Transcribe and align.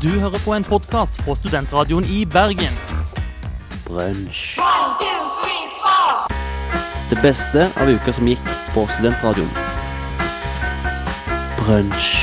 Du 0.00 0.08
hører 0.08 0.40
på 0.40 0.54
en 0.56 0.64
podkast 0.64 1.18
fra 1.20 1.34
Studentradioen 1.36 2.06
i 2.08 2.22
Bergen. 2.24 2.76
Brunsj. 3.84 4.56
Det 7.10 7.18
beste 7.20 7.66
av 7.76 7.90
uka 7.90 8.14
som 8.16 8.30
gikk 8.30 8.46
på 8.72 8.86
Studentradioen. 8.94 9.50
Brunsj. 11.58 12.14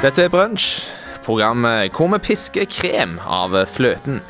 Dette 0.00 0.24
er 0.24 0.32
Brunsj, 0.32 0.88
programmet 1.28 1.92
hvor 1.92 2.08
vi 2.14 2.22
pisker 2.30 2.64
krem 2.72 3.18
av 3.20 3.66
fløten. 3.68 4.22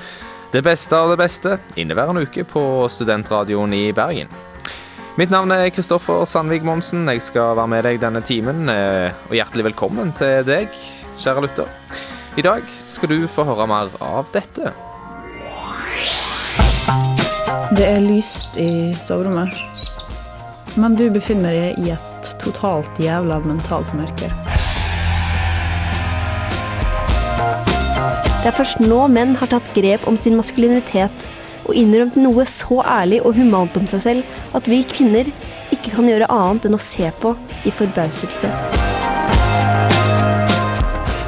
Det 0.51 0.67
beste 0.67 0.99
av 0.99 1.15
det 1.15 1.23
beste 1.23 1.61
inneværende 1.79 2.27
uke 2.27 2.43
på 2.43 2.67
Studentradioen 2.91 3.79
i 3.79 3.87
Bergen. 3.95 4.48
Mitt 5.19 5.33
navn 5.35 5.51
er 5.51 5.73
Kristoffer 5.75 6.23
Sandvik 6.31 6.63
Monsen. 6.63 7.09
Jeg 7.11 7.25
skal 7.27 7.57
være 7.59 7.71
med 7.73 7.83
deg 7.83 7.97
denne 7.99 8.21
timen. 8.23 8.69
eh, 8.71 9.11
Og 9.27 9.35
hjertelig 9.35 9.65
velkommen 9.65 10.13
til 10.15 10.45
deg, 10.47 10.69
kjære 11.19 11.43
lytter. 11.43 11.67
I 12.39 12.43
dag 12.43 12.63
skal 12.89 13.09
du 13.09 13.27
få 13.27 13.43
høre 13.45 13.67
mer 13.67 13.91
av 14.01 14.29
dette. 14.33 14.71
Det 17.75 17.87
er 17.87 17.99
lyst 18.01 18.57
i 18.63 18.95
soverommet, 18.95 19.59
men 20.77 20.95
du 20.95 21.11
befinner 21.11 21.51
deg 21.51 21.79
i 21.83 21.91
et 21.91 22.31
totalt 22.39 22.95
jævla 23.03 23.41
mentalt 23.43 23.91
mørke. 23.99 24.31
Det 28.39 28.47
er 28.47 28.55
først 28.55 28.79
nå 28.81 29.09
menn 29.09 29.35
har 29.37 29.51
tatt 29.51 29.75
grep 29.75 30.07
om 30.07 30.17
sin 30.17 30.39
maskulinitet 30.39 31.29
og 31.69 31.77
innrømt 31.77 32.17
noe 32.21 32.47
så 32.49 32.83
ærlig 32.83 33.21
og 33.23 33.37
humant 33.39 33.77
om 33.77 33.87
seg 33.91 34.05
selv 34.05 34.57
at 34.57 34.69
vi 34.71 34.83
kvinner 34.89 35.29
ikke 35.75 35.93
kan 35.93 36.09
gjøre 36.09 36.31
annet 36.33 36.69
enn 36.69 36.77
å 36.79 36.81
se 36.83 37.11
på 37.21 37.35
i 37.69 37.73
forbauselse. 37.75 38.53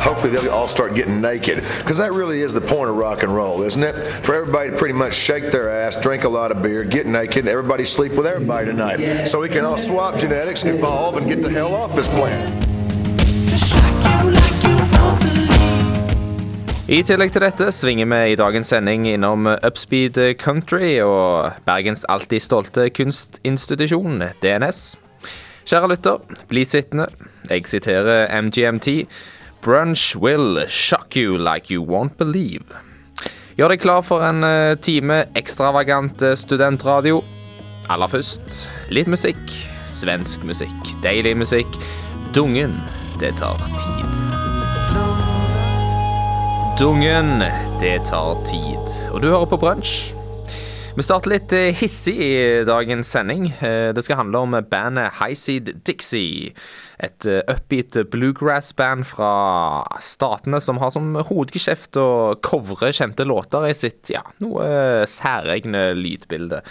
Hopefully 0.01 0.33
they'll 0.37 0.51
all 0.53 0.69
start 0.69 0.95
getting 0.95 1.21
naked 1.21 1.63
because 1.79 1.99
that 1.99 2.13
really 2.13 2.43
is 2.43 2.53
the 2.53 2.61
point 2.61 2.91
of 2.91 2.97
rock 2.97 3.23
and 3.23 3.35
roll, 3.35 3.63
isn't 3.63 3.83
it? 3.83 3.95
For 4.25 4.35
everybody 4.35 4.71
to 4.71 4.77
pretty 4.77 4.95
much 4.95 5.15
shake 5.15 5.51
their 5.51 5.71
ass, 5.71 6.01
drink 6.01 6.25
a 6.25 6.29
lot 6.29 6.51
of 6.51 6.63
beer, 6.63 6.85
get 6.85 7.07
naked, 7.07 7.47
everybody 7.47 7.85
sleep 7.85 8.13
with 8.13 8.27
everybody 8.27 8.67
tonight. 8.67 9.27
So 9.27 9.41
we 9.41 9.49
can 9.49 9.65
all 9.65 9.79
swap 9.79 10.19
genetics, 10.19 10.65
evolve, 10.65 11.17
and 11.17 11.29
get 11.29 11.43
the 11.43 11.51
hell 11.51 11.75
off 11.75 11.95
this 11.95 12.09
planet. 12.09 12.70
I 16.91 17.05
tillegg 17.07 17.31
til 17.31 17.45
dette 17.45 17.69
svinger 17.71 18.09
vi 18.11 18.33
i 18.33 18.39
dagens 18.39 18.73
sending 18.73 19.05
innom 19.07 19.45
Upspeed 19.47 20.17
Country 20.43 20.97
og 21.05 21.61
Bergens 21.63 22.03
alltid 22.11 22.43
stolte 22.43 22.89
kunstinstitusjon, 22.91 24.25
DNS. 24.43 24.81
Kjære 25.71 25.93
lytter, 25.93 26.19
bli 26.51 26.65
sittende. 26.67 27.07
Jeg 27.47 27.71
siterer 27.71 28.27
MGMT. 28.43 29.07
Brunch 29.63 30.17
will 30.19 30.65
shock 30.67 31.15
you 31.15 31.39
like 31.39 31.71
you 31.71 31.87
won't 31.87 32.19
believe. 32.19 32.67
Gjør 33.55 33.77
deg 33.77 33.87
klar 33.87 34.03
for 34.03 34.27
en 34.27 34.43
eh, 34.43 34.75
time 34.83 35.23
ekstravagant 35.39 36.27
eh, 36.27 36.35
studentradio. 36.35 37.23
Aller 37.87 38.11
først 38.11 38.65
litt 38.91 39.07
musikk. 39.07 39.59
Svensk 39.87 40.43
musikk. 40.43 40.97
Deilig 41.07 41.39
musikk. 41.39 41.83
Dungen. 42.35 42.81
Det 43.23 43.37
tar 43.39 43.63
tid. 43.79 44.50
Dungen, 46.81 47.43
det 47.81 48.07
tar 48.09 48.39
tid. 48.49 48.93
Og 49.13 49.21
du 49.21 49.27
hører 49.29 49.45
på 49.51 49.59
Brunsj. 49.61 50.15
Vi 50.97 51.05
starter 51.05 51.35
litt 51.35 51.53
eh, 51.53 51.75
hissig 51.77 52.15
i 52.25 52.39
dagens 52.65 53.11
sending. 53.13 53.51
Eh, 53.61 53.91
Det 53.93 54.01
skal 54.07 54.23
handle 54.23 54.41
om 54.47 54.57
bandet 54.71 55.19
Highseed 55.19 55.69
Dixie. 55.85 56.55
Et 56.97 57.29
eh, 57.29 57.43
upbeat 57.53 58.01
bluegrass-band 58.09 59.05
fra 59.11 59.35
statene 60.01 60.63
som 60.65 60.81
har 60.81 60.95
som 60.97 61.21
hovedgeskjeft 61.21 62.01
å 62.01 62.09
covre 62.49 62.95
kjente 62.97 63.29
låter 63.29 63.69
i 63.69 63.77
sitt 63.77 64.09
ja, 64.17 64.25
noe 64.41 65.05
særegne 65.05 65.91
lydbilde. 66.01 66.65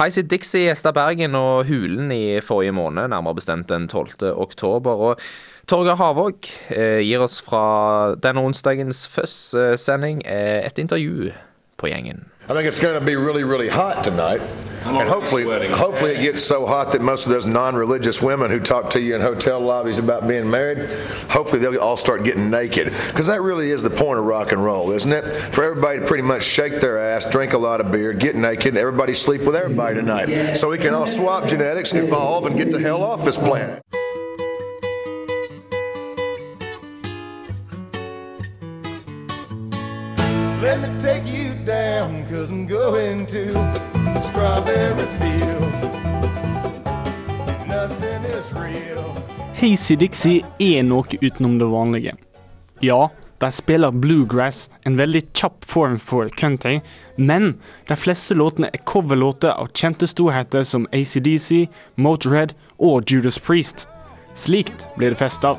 Highseed 0.00 0.32
Dixie 0.32 0.70
gjesta 0.70 0.96
Bergen 0.96 1.36
og 1.36 1.66
Hulen 1.68 2.08
i 2.08 2.40
forrige 2.40 2.72
måned, 2.80 3.12
nærmere 3.12 3.36
bestemt 3.36 3.68
den 3.68 3.84
12. 3.84 4.32
oktober. 4.32 5.10
og 5.12 5.26
Torgeir 5.66 5.96
Havåg 5.96 6.50
eh, 6.68 7.00
gir 7.06 7.22
oss 7.22 7.40
fra 7.40 8.14
denne 8.18 8.42
onsdagens 8.42 9.06
Fuzz-sending 9.06 10.22
eh, 10.26 10.66
et 10.66 10.78
intervju 10.78 11.32
på 11.76 11.88
gjengen. 11.88 12.24
I 12.48 12.54
think 12.54 12.66
it's 12.66 12.80
going 12.80 12.98
to 12.98 13.04
be 13.04 13.16
really, 13.16 13.44
really 13.44 13.68
hot 13.68 14.02
tonight. 14.04 14.40
and 14.84 15.08
hopefully, 15.08 15.68
hopefully 15.68 16.14
it 16.16 16.22
gets 16.22 16.42
so 16.42 16.66
hot 16.66 16.90
that 16.90 17.00
most 17.00 17.24
of 17.24 17.30
those 17.30 17.46
non-religious 17.46 18.20
women 18.20 18.50
who 18.50 18.58
talk 18.58 18.90
to 18.90 19.00
you 19.00 19.14
in 19.14 19.20
hotel 19.20 19.60
lobbies 19.60 19.98
about 19.98 20.26
being 20.26 20.50
married, 20.50 20.90
hopefully 21.30 21.60
they'll 21.60 21.78
all 21.78 21.96
start 21.96 22.24
getting 22.24 22.50
naked. 22.50 22.92
Because 23.06 23.28
that 23.28 23.40
really 23.42 23.70
is 23.70 23.84
the 23.84 23.90
point 23.90 24.18
of 24.18 24.24
rock 24.24 24.50
and 24.50 24.64
roll, 24.64 24.90
isn't 24.90 25.12
it? 25.12 25.22
For 25.54 25.62
everybody 25.62 26.00
to 26.00 26.06
pretty 26.06 26.24
much 26.24 26.42
shake 26.42 26.80
their 26.80 26.98
ass, 26.98 27.30
drink 27.30 27.52
a 27.52 27.58
lot 27.58 27.80
of 27.80 27.92
beer, 27.92 28.12
get 28.12 28.34
naked, 28.34 28.68
and 28.68 28.78
everybody 28.78 29.14
sleep 29.14 29.42
with 29.42 29.54
everybody 29.54 29.94
tonight. 29.94 30.56
So 30.56 30.70
we 30.70 30.78
can 30.78 30.94
all 30.94 31.06
swap 31.06 31.46
genetics, 31.46 31.94
evolve, 31.94 32.46
and 32.46 32.56
get 32.56 32.72
the 32.72 32.80
hell 32.80 33.04
off 33.04 33.24
this 33.24 33.36
planet. 33.36 33.82
Let 40.62 40.80
me 40.80 41.00
take 41.00 41.26
you 41.26 41.54
down, 41.66 42.24
cause 42.30 42.52
I'm 42.52 42.68
going 42.68 43.26
to 43.26 43.44
the 43.46 44.20
strawberry 44.20 45.06
fields. 45.18 45.82
Nothing 47.66 48.22
is 48.22 48.52
real. 48.52 49.02
Hazy 49.54 49.96
Dixie 49.96 50.44
er 50.60 50.84
noe 50.86 51.18
utenom 51.18 51.58
det 51.58 51.66
vanlige. 51.66 52.14
Ja, 52.78 53.10
de 53.42 53.50
spiller 53.50 53.90
bluegrass, 53.90 54.70
en 54.86 54.96
veldig 54.96 55.24
kjapp 55.34 55.66
form 55.66 55.98
for 55.98 56.30
country, 56.38 56.78
men 57.16 57.56
de 57.90 57.98
fleste 57.98 58.38
låtene 58.38 58.70
er 58.70 58.86
coverlåter 58.86 59.50
av 59.50 59.74
kjente 59.74 60.06
storheter 60.06 60.62
som 60.62 60.86
ACDC, 60.94 61.66
Motorhead 61.96 62.54
og 62.78 63.10
Judas 63.10 63.42
Priest. 63.42 63.88
Slikt 64.38 64.86
blir 64.94 65.10
det 65.10 65.24
fest 65.26 65.42
av. 65.42 65.58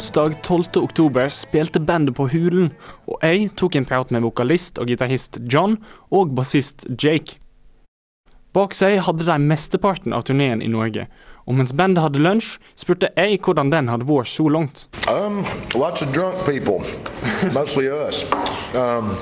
Onsdag 0.00 0.42
12. 0.42 0.64
oktober 0.76 1.28
spilte 1.28 1.80
bandet 1.80 2.14
på 2.16 2.24
Hulen, 2.32 2.70
og 3.04 3.20
jeg 3.20 3.50
tok 3.60 3.74
en 3.76 3.84
prat 3.84 4.08
med 4.08 4.22
vokalist 4.24 4.78
og 4.80 4.88
gitarist 4.88 5.36
John 5.44 5.74
og 6.08 6.30
bassist 6.32 6.86
Jake. 6.88 7.36
Bak 8.56 8.72
seg 8.72 8.96
hadde 9.04 9.26
de 9.28 9.34
mesteparten 9.44 10.14
av 10.16 10.24
turneen 10.24 10.62
i 10.64 10.70
Norge, 10.72 11.04
og 11.44 11.58
mens 11.58 11.74
bandet 11.76 12.00
hadde 12.00 12.22
lunsj, 12.24 12.54
spurte 12.80 13.10
jeg 13.12 13.42
hvordan 13.44 13.68
den 13.74 13.90
hadde 13.92 14.08
vært 14.08 14.32
så 14.32 14.46
langt. 14.48 14.86
Um, 15.04 15.44
lots 15.76 16.00
of 16.00 16.08
drunk 16.16 16.40
people, 16.48 16.80
mostly 17.52 17.92
us. 17.92 18.24
Um, 18.72 19.12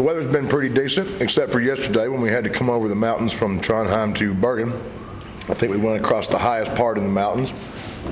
the 0.00 0.02
weather's 0.02 0.32
been 0.32 0.48
pretty 0.48 0.72
decent, 0.72 1.20
except 1.20 1.52
for 1.52 1.60
yesterday 1.60 2.08
when 2.08 2.22
we 2.22 2.32
had 2.32 2.44
to 2.44 2.50
come 2.50 2.72
over 2.72 2.88
the 2.88 2.96
mountains 2.96 3.36
from 3.36 3.60
Trondheim 3.60 4.14
to 4.14 4.32
Bergen. 4.32 4.72
I 5.50 5.52
think 5.52 5.74
we 5.74 5.78
went 5.78 6.00
across 6.00 6.26
the 6.26 6.38
highest 6.38 6.74
part 6.74 6.96
in 6.96 7.04
the 7.04 7.12
mountains. 7.12 7.52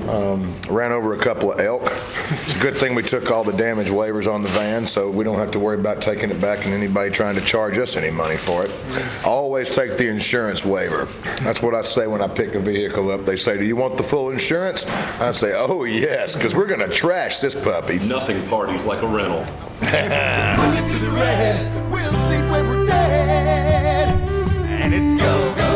Um, 0.08 0.54
ran 0.70 0.92
over 0.92 1.14
a 1.14 1.18
couple 1.18 1.52
of 1.52 1.60
elk. 1.60 1.82
It's 1.84 2.56
a 2.56 2.60
good 2.60 2.76
thing 2.76 2.94
we 2.94 3.02
took 3.02 3.30
all 3.30 3.44
the 3.44 3.52
damage 3.52 3.88
waivers 3.88 4.32
on 4.32 4.42
the 4.42 4.48
van, 4.48 4.86
so 4.86 5.10
we 5.10 5.24
don't 5.24 5.38
have 5.38 5.50
to 5.52 5.58
worry 5.58 5.78
about 5.78 6.00
taking 6.00 6.30
it 6.30 6.40
back 6.40 6.64
and 6.64 6.72
anybody 6.72 7.10
trying 7.10 7.34
to 7.34 7.40
charge 7.42 7.76
us 7.78 7.96
any 7.96 8.10
money 8.10 8.36
for 8.36 8.64
it. 8.64 8.72
Always 9.24 9.74
take 9.74 9.98
the 9.98 10.08
insurance 10.08 10.64
waiver. 10.64 11.06
That's 11.42 11.60
what 11.62 11.74
I 11.74 11.82
say 11.82 12.06
when 12.06 12.22
I 12.22 12.28
pick 12.28 12.54
a 12.54 12.60
vehicle 12.60 13.10
up. 13.10 13.26
They 13.26 13.36
say, 13.36 13.58
"Do 13.58 13.64
you 13.64 13.76
want 13.76 13.96
the 13.96 14.02
full 14.02 14.30
insurance?" 14.30 14.86
I 15.20 15.30
say, 15.32 15.52
"Oh 15.54 15.84
yes, 15.84 16.36
because 16.36 16.54
we're 16.54 16.66
going 16.66 16.80
to 16.80 16.88
trash 16.88 17.40
this 17.40 17.54
puppy." 17.54 17.98
Nothing 18.08 18.46
parties 18.48 18.86
like 18.86 19.02
a 19.02 19.06
rental. 19.06 19.44
Push 19.80 19.88
it 19.90 20.90
to 20.90 20.98
the 20.98 21.10
red. 21.10 21.90
We'll 21.90 22.12
sleep 22.12 22.50
when 22.50 22.68
we're 22.68 22.86
dead. 22.86 24.18
And 24.82 24.94
it's 24.94 25.12
go, 25.20 25.54
go, 25.54 25.67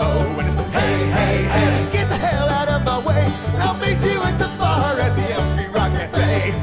in 0.00 0.38
And 0.38 0.48
it's 0.48 0.60
hey, 0.74 1.10
hey, 1.18 1.36
hey, 1.44 1.92
get 1.92 2.08
the 2.08 2.16
hell 2.16 2.48
out 2.48 2.68
of 2.68 2.84
my 2.84 2.98
way. 3.06 3.24
And 3.54 3.62
I'll 3.62 3.76
meet 3.76 3.98
you 4.04 4.20
at 4.22 4.38
the 4.38 4.50
bar 4.58 4.98
at 4.98 5.14
the 5.16 5.32
Elm 5.32 5.46
Street 5.52 5.72
Rock 5.74 5.92
Cafe. 5.92 6.54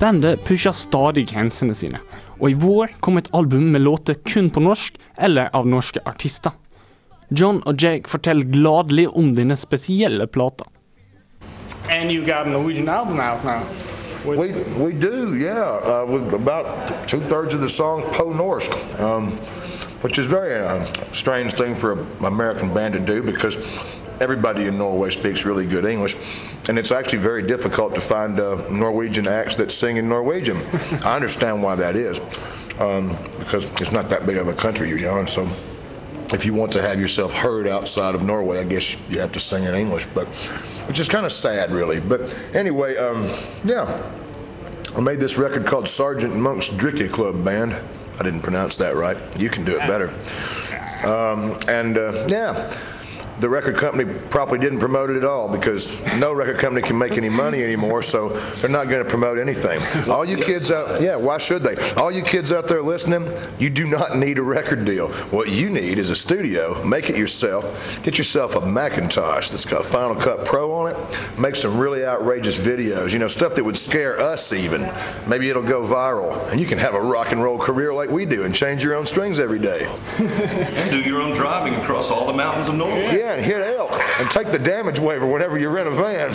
Bandet 0.00 0.44
pusher 0.44 0.72
stadig 0.72 1.28
grensene 1.30 1.74
sine, 1.74 2.00
og 2.40 2.50
i 2.50 2.58
vår 2.58 2.96
kom 3.00 3.18
et 3.18 3.30
album 3.32 3.70
med 3.72 3.84
låter 3.84 4.14
kun 4.26 4.50
på 4.50 4.60
norsk 4.60 4.98
eller 5.16 5.50
av 5.54 5.66
norske 5.66 6.02
artister. 6.04 6.52
John 7.30 7.62
og 7.66 7.78
Jake 7.80 8.10
forteller 8.10 8.44
gladelig 8.44 9.08
om 9.08 9.34
denne 9.36 9.56
spesielle 9.56 10.26
plata. 10.26 10.64
And 11.88 12.10
you 12.10 12.24
got 12.24 12.46
a 12.46 12.50
Norwegian 12.50 12.88
album 12.88 13.20
out 13.20 13.44
now. 13.44 13.62
We, 14.24 14.52
we 14.78 14.92
do, 14.92 15.36
yeah. 15.36 15.62
Uh, 15.62 16.06
with 16.08 16.32
about 16.32 17.08
two 17.08 17.20
thirds 17.20 17.54
of 17.54 17.60
the 17.60 17.68
song 17.68 18.02
Po 18.12 18.26
Norsk, 18.26 19.00
um, 19.00 19.30
which 20.02 20.18
is 20.18 20.26
very 20.26 20.54
uh, 20.54 20.84
strange 21.12 21.52
thing 21.54 21.74
for 21.74 22.00
an 22.00 22.24
American 22.24 22.72
band 22.72 22.94
to 22.94 23.00
do 23.00 23.22
because 23.22 23.56
everybody 24.20 24.66
in 24.66 24.78
Norway 24.78 25.10
speaks 25.10 25.44
really 25.44 25.66
good 25.66 25.84
English, 25.84 26.16
and 26.68 26.78
it's 26.78 26.92
actually 26.92 27.18
very 27.18 27.42
difficult 27.42 27.94
to 27.96 28.00
find 28.00 28.38
uh, 28.38 28.68
Norwegian 28.70 29.26
acts 29.26 29.56
that 29.56 29.72
sing 29.72 29.96
in 29.96 30.08
Norwegian. 30.08 30.56
I 31.04 31.16
understand 31.16 31.62
why 31.62 31.74
that 31.74 31.96
is, 31.96 32.20
um, 32.78 33.16
because 33.38 33.64
it's 33.80 33.92
not 33.92 34.08
that 34.10 34.24
big 34.24 34.36
of 34.36 34.46
a 34.46 34.54
country, 34.54 34.88
you 34.88 35.00
know, 35.00 35.18
and 35.18 35.28
so 35.28 35.48
if 36.34 36.44
you 36.44 36.54
want 36.54 36.72
to 36.72 36.82
have 36.82 37.00
yourself 37.00 37.32
heard 37.32 37.66
outside 37.66 38.14
of 38.14 38.22
Norway, 38.22 38.60
I 38.60 38.64
guess 38.64 38.96
you 39.10 39.20
have 39.20 39.32
to 39.32 39.40
sing 39.40 39.64
in 39.64 39.74
English, 39.74 40.06
but 40.14 40.26
which 40.86 40.98
is 40.98 41.08
kind 41.08 41.26
of 41.26 41.32
sad, 41.32 41.70
really. 41.70 42.00
But 42.00 42.36
anyway, 42.54 42.96
um, 42.96 43.26
yeah, 43.64 44.02
I 44.96 45.00
made 45.00 45.20
this 45.20 45.38
record 45.38 45.66
called 45.66 45.88
Sergeant 45.88 46.36
Monk's 46.36 46.68
Dricky 46.68 47.10
Club 47.10 47.44
Band. 47.44 47.74
I 48.18 48.22
didn't 48.22 48.42
pronounce 48.42 48.76
that 48.76 48.94
right. 48.94 49.16
You 49.38 49.48
can 49.48 49.64
do 49.64 49.78
it 49.78 49.86
better. 49.86 50.08
Um, 51.06 51.56
and 51.68 51.98
uh, 51.98 52.26
yeah. 52.28 52.72
The 53.40 53.48
record 53.48 53.76
company 53.76 54.12
probably 54.30 54.58
didn't 54.58 54.78
promote 54.78 55.10
it 55.10 55.16
at 55.16 55.24
all 55.24 55.48
because 55.48 56.00
no 56.18 56.32
record 56.32 56.58
company 56.58 56.86
can 56.86 56.98
make 56.98 57.12
any 57.12 57.28
money 57.28 57.62
anymore, 57.62 58.02
so 58.02 58.28
they're 58.28 58.70
not 58.70 58.88
going 58.88 59.02
to 59.02 59.08
promote 59.08 59.38
anything. 59.38 59.80
All 60.10 60.24
you 60.24 60.36
kids 60.36 60.70
out, 60.70 61.00
yeah, 61.00 61.16
why 61.16 61.38
should 61.38 61.62
they? 61.62 61.74
All 61.94 62.12
you 62.12 62.22
kids 62.22 62.52
out 62.52 62.68
there 62.68 62.82
listening, 62.82 63.28
you 63.58 63.70
do 63.70 63.86
not 63.86 64.16
need 64.16 64.38
a 64.38 64.42
record 64.42 64.84
deal. 64.84 65.08
What 65.30 65.50
you 65.50 65.70
need 65.70 65.98
is 65.98 66.10
a 66.10 66.16
studio. 66.16 66.82
Make 66.84 67.10
it 67.10 67.16
yourself. 67.16 68.00
Get 68.02 68.18
yourself 68.18 68.54
a 68.54 68.60
Macintosh 68.60 69.48
that's 69.48 69.64
got 69.64 69.84
Final 69.84 70.14
Cut 70.14 70.44
Pro 70.44 70.72
on 70.72 70.92
it. 70.92 71.38
Make 71.38 71.56
some 71.56 71.78
really 71.78 72.04
outrageous 72.04 72.58
videos. 72.60 73.12
You 73.12 73.18
know, 73.18 73.28
stuff 73.28 73.54
that 73.56 73.64
would 73.64 73.76
scare 73.76 74.20
us 74.20 74.52
even. 74.52 74.82
Maybe 75.26 75.48
it'll 75.50 75.62
go 75.62 75.82
viral, 75.82 76.50
and 76.50 76.60
you 76.60 76.66
can 76.66 76.78
have 76.78 76.94
a 76.94 77.00
rock 77.00 77.32
and 77.32 77.42
roll 77.42 77.58
career 77.58 77.92
like 77.92 78.10
we 78.10 78.24
do 78.26 78.44
and 78.44 78.54
change 78.54 78.84
your 78.84 78.94
own 78.94 79.06
strings 79.06 79.38
every 79.38 79.58
day. 79.58 79.90
And 80.72 80.90
do 80.90 81.00
your 81.00 81.20
own 81.20 81.34
driving 81.34 81.74
across 81.74 82.10
all 82.10 82.26
the 82.26 82.32
mountains 82.34 82.68
of 82.68 82.74
Norway. 82.74 83.18
Yeah, 83.18 83.21
and 83.30 83.40
hit 83.44 83.60
elk 83.78 83.92
and 84.18 84.30
take 84.30 84.50
the 84.52 84.58
damage 84.58 84.98
waiver 84.98 85.26
whenever 85.26 85.58
you 85.58 85.70
rent 85.70 85.88
a 85.88 85.90
van. 85.90 86.30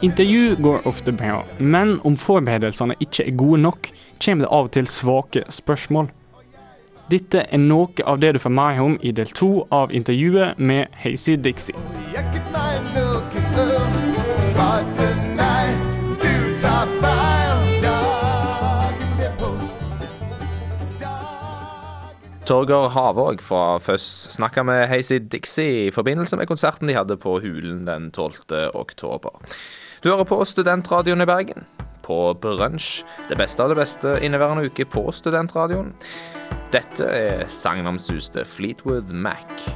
Intervju 0.00 0.56
går 0.56 0.86
ofte 0.86 1.12
bra, 1.12 1.44
men 1.58 2.00
om 2.04 2.16
forberedelsene 2.16 2.94
ikke 3.00 3.26
er 3.26 3.34
gode 3.34 3.62
nok, 3.62 3.90
kommer 4.24 4.44
det 4.44 4.52
av 4.52 4.68
og 4.68 4.72
til 4.76 4.86
svake 4.86 5.42
spørsmål. 5.50 6.10
Dette 7.08 7.40
er 7.40 7.60
noe 7.62 8.04
av 8.04 8.18
det 8.20 8.34
du 8.36 8.38
får 8.42 8.52
mer 8.52 8.78
om 8.84 8.98
i 9.00 9.14
del 9.16 9.30
to 9.32 9.62
av 9.72 9.94
intervjuet 9.96 10.58
med 10.60 10.92
Hazy 11.00 11.38
Dixie. 11.40 11.72
Torger 22.48 22.92
Havåg 22.92 23.40
fra 23.44 23.62
Føss 23.80 24.04
snakka 24.36 24.66
med 24.68 24.84
Hazy 24.92 25.18
Dixie 25.32 25.88
i 25.88 25.90
forbindelse 25.92 26.36
med 26.36 26.48
konserten 26.48 26.92
de 26.92 26.96
hadde 26.96 27.16
på 27.16 27.38
Hulen 27.40 27.86
den 27.88 28.10
12. 28.12 28.52
oktober. 28.76 29.40
Du 30.04 30.12
hører 30.12 30.28
på 30.28 30.44
Studentradioen 30.44 31.24
i 31.24 31.28
Bergen. 31.28 31.64
På 32.08 32.32
Brunsj. 32.40 33.02
Det 33.28 33.36
beste 33.36 33.60
av 33.60 33.74
det 33.74 33.76
beste 33.82 34.14
inneværende 34.24 34.70
uke 34.70 34.86
på 34.88 35.02
Studentradioen. 35.12 35.92
Dette 36.72 37.04
er 37.04 37.42
sagnomsuste 37.52 38.46
Fleetwood 38.48 39.12
Mac, 39.12 39.68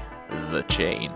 The 0.49 0.63
Chain. 0.73 1.13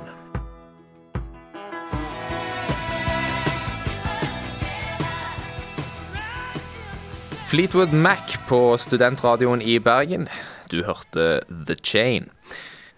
Fleetwood 7.47 7.95
Mac 7.95 8.37
på 8.49 8.59
Studentradioen 8.77 9.63
i 9.65 9.79
Bergen. 9.81 10.29
Du 10.69 10.83
hørte 10.85 11.41
The 11.49 11.77
Chain. 11.81 12.29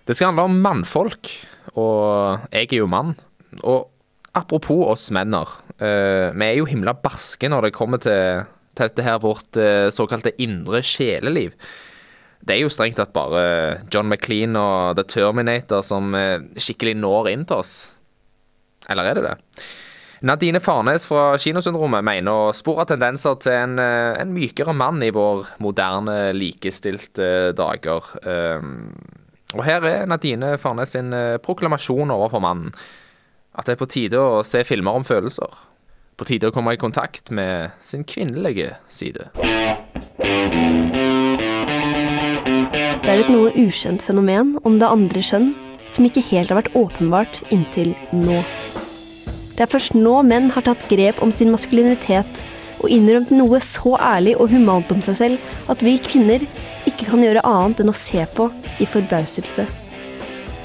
Det 0.09 0.17
skal 0.17 0.33
handle 0.33 0.49
om 0.49 0.59
mannfolk, 0.65 1.31
og 1.77 2.49
jeg 2.51 2.73
er 2.73 2.81
jo 2.81 2.91
mann. 2.91 3.15
Og 3.63 3.91
apropos 4.37 4.87
oss 4.93 5.11
menner, 5.15 5.49
Uh, 5.79 6.35
vi 6.35 6.43
er 6.43 6.57
jo 6.59 6.67
himla 6.67 6.91
barske 6.99 7.47
når 7.47 7.69
det 7.69 7.77
kommer 7.77 8.01
til, 8.03 8.47
til 8.75 8.89
dette 8.89 9.05
her 9.07 9.21
vårt 9.23 9.59
uh, 9.61 9.87
såkalte 9.95 10.35
indre 10.43 10.83
sjeleliv. 10.83 11.55
Det 12.43 12.57
er 12.57 12.65
jo 12.65 12.73
strengt 12.73 12.99
tatt 12.99 13.15
bare 13.15 13.85
John 13.93 14.11
McLean 14.11 14.59
og 14.59 14.99
The 14.99 15.07
Terminator 15.07 15.85
som 15.87 16.11
uh, 16.19 16.43
skikkelig 16.59 16.97
når 16.99 17.31
inn 17.31 17.47
til 17.47 17.63
oss. 17.63 17.77
Eller 18.91 19.07
er 19.07 19.21
det 19.21 19.27
det? 19.29 19.37
Nadine 20.27 20.59
Farnes 20.59 21.07
fra 21.07 21.37
Kinosyndromet 21.39 22.03
mener 22.03 22.35
å 22.51 22.55
spore 22.57 22.89
tendenser 22.91 23.39
til 23.39 23.55
en, 23.55 23.79
en 23.79 24.33
mykere 24.35 24.75
mann 24.75 24.99
i 25.07 25.13
vår 25.15 25.45
moderne, 25.63 26.33
likestilte 26.35 27.53
dager. 27.55 28.09
Um, 28.27 28.97
og 29.55 29.63
her 29.63 29.87
er 29.87 30.09
Nadine 30.11 30.57
Farnes 30.59 30.97
sin 30.97 31.15
proklamasjon 31.45 32.11
overfor 32.11 32.43
mannen. 32.43 32.75
At 33.59 33.67
det 33.67 33.75
er 33.75 33.81
på 33.81 33.89
tide 33.91 34.19
å 34.23 34.43
se 34.47 34.61
filmer 34.63 34.95
om 34.95 35.05
følelser. 35.07 35.51
På 36.19 36.27
tide 36.27 36.47
å 36.51 36.55
komme 36.55 36.77
i 36.77 36.79
kontakt 36.79 37.33
med 37.35 37.75
sin 37.83 38.05
kvinnelige 38.07 38.77
side. 38.87 39.27
Det 43.03 43.11
er 43.11 43.23
et 43.25 43.33
noe 43.33 43.51
ukjent 43.59 44.05
fenomen 44.05 44.55
om 44.63 44.79
det 44.79 44.87
andre 44.87 45.23
kjønn 45.25 45.49
som 45.91 46.07
ikke 46.07 46.23
helt 46.29 46.53
har 46.53 46.61
vært 46.61 46.77
åpenbart 46.79 47.41
inntil 47.55 47.97
nå. 48.15 48.39
Det 49.57 49.65
er 49.65 49.73
først 49.73 49.97
nå 49.99 50.21
menn 50.23 50.53
har 50.55 50.63
tatt 50.69 50.87
grep 50.93 51.19
om 51.25 51.35
sin 51.35 51.51
maskulinitet 51.51 52.45
og 52.79 52.93
innrømt 52.95 53.33
noe 53.35 53.59
så 53.65 53.97
ærlig 53.99 54.37
og 54.39 54.53
humant 54.55 54.93
om 54.95 55.03
seg 55.03 55.19
selv 55.19 55.73
at 55.73 55.83
vi 55.83 55.97
kvinner 55.99 56.45
ikke 56.87 57.09
kan 57.09 57.27
gjøre 57.27 57.43
annet 57.49 57.83
enn 57.83 57.91
å 57.91 57.97
se 57.97 58.23
på 58.39 58.47
i 58.79 58.87
forbauselse. 58.87 59.67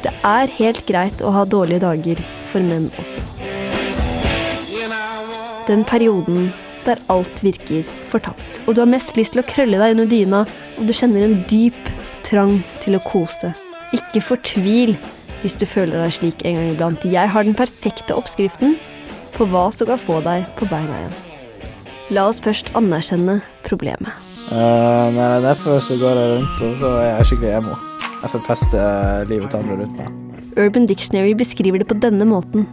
Det 0.03 0.13
er 0.29 0.57
helt 0.59 0.85
greit 0.85 1.25
å 1.25 1.33
ha 1.33 1.47
dårlige 1.49 1.87
dager 1.87 2.21
for 2.53 2.63
menn 2.63 2.91
også. 3.01 3.23
Den 5.67 5.83
perioden 5.87 6.51
der 6.83 6.99
alt 7.09 7.43
virker 7.43 7.87
fortapt, 8.11 8.61
og 8.67 8.75
du 8.75 8.81
har 8.83 8.89
mest 8.91 9.15
lyst 9.17 9.35
til 9.35 9.43
å 9.43 9.47
krølle 9.47 9.79
deg 9.79 9.95
under 9.95 10.09
dyna, 10.11 10.41
og 10.77 10.87
du 10.87 10.93
kjenner 10.95 11.23
en 11.23 11.37
dyp 11.49 11.91
trang 12.27 12.57
til 12.83 12.97
å 12.97 13.03
kose. 13.07 13.53
Ikke 13.95 14.23
fortvil 14.23 14.97
hvis 15.43 15.55
du 15.59 15.65
føler 15.67 15.99
deg 16.03 16.15
slik 16.15 16.43
en 16.47 16.57
gang 16.59 16.71
iblant. 16.73 17.05
Jeg 17.07 17.31
har 17.31 17.47
den 17.47 17.55
perfekte 17.55 18.15
oppskriften 18.15 18.77
på 19.35 19.47
hva 19.51 19.69
som 19.75 19.89
kan 19.89 20.01
få 20.01 20.19
deg 20.25 20.47
på 20.59 20.67
beina 20.71 20.99
igjen. 21.01 21.15
La 22.13 22.27
oss 22.29 22.41
først 22.43 22.73
anerkjenne 22.77 23.39
problemet. 23.67 24.11
Uh, 24.51 25.07
nei, 25.15 25.29
derfor 25.45 25.79
så 25.83 25.95
går 25.99 26.19
jeg 26.19 26.33
rundt, 26.35 26.65
og 26.67 26.75
så 26.83 26.91
er 26.99 27.09
jeg 27.13 27.31
skikkelig 27.31 27.55
emo. 27.61 27.79
Jeg 28.23 28.35
forpester 28.35 29.31
livet 29.31 29.49
til 29.51 29.63
andre 29.63 29.79
rundt 29.83 30.03
meg. 30.03 30.22
Urban 30.57 30.85
Dictionary 30.85 31.33
beskriver 31.33 31.81
det 31.81 31.89
på 31.89 31.97
denne 31.97 32.25
måten. 32.29 32.67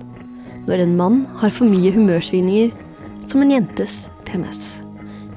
Når 0.69 0.85
en 0.85 0.97
mann 0.99 1.21
har 1.41 1.53
for 1.55 1.69
mye 1.69 1.93
humørsvingninger, 1.95 2.73
som 3.27 3.43
en 3.43 3.53
jentes 3.55 4.09
PMS. 4.29 4.81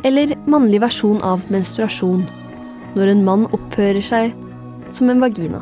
Eller 0.04 0.36
mannlig 0.50 0.82
versjon 0.84 1.22
av 1.24 1.44
menstruasjon. 1.54 2.26
Når 2.98 3.12
en 3.14 3.24
mann 3.26 3.46
oppfører 3.56 4.04
seg 4.04 4.34
som 4.94 5.10
en 5.10 5.24
vagina. 5.24 5.62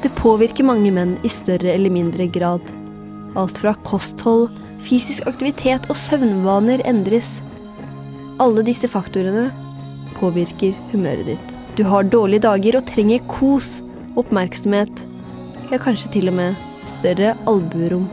Det 0.00 0.12
påvirker 0.16 0.64
mange 0.64 0.92
menn 0.94 1.16
i 1.26 1.30
større 1.32 1.72
eller 1.74 1.92
mindre 1.92 2.28
grad. 2.32 2.62
Alt 3.38 3.60
fra 3.62 3.74
kosthold, 3.86 4.48
fysisk 4.84 5.26
aktivitet 5.28 5.88
og 5.92 5.98
søvnvaner 5.98 6.84
endres. 6.88 7.40
Alle 8.40 8.64
disse 8.64 8.88
faktorene 8.88 9.50
påvirker 10.16 10.76
humøret 10.92 11.34
ditt. 11.34 11.54
Du 11.76 11.84
har 11.88 12.08
dårlige 12.08 12.44
dager 12.46 12.80
og 12.80 12.88
trenger 12.88 13.22
kos, 13.30 13.80
oppmerksomhet, 14.20 15.04
ja, 15.70 15.78
kanskje 15.78 16.10
til 16.16 16.30
og 16.30 16.36
med 16.38 16.58
større 16.90 17.34
albuerom. 17.50 18.08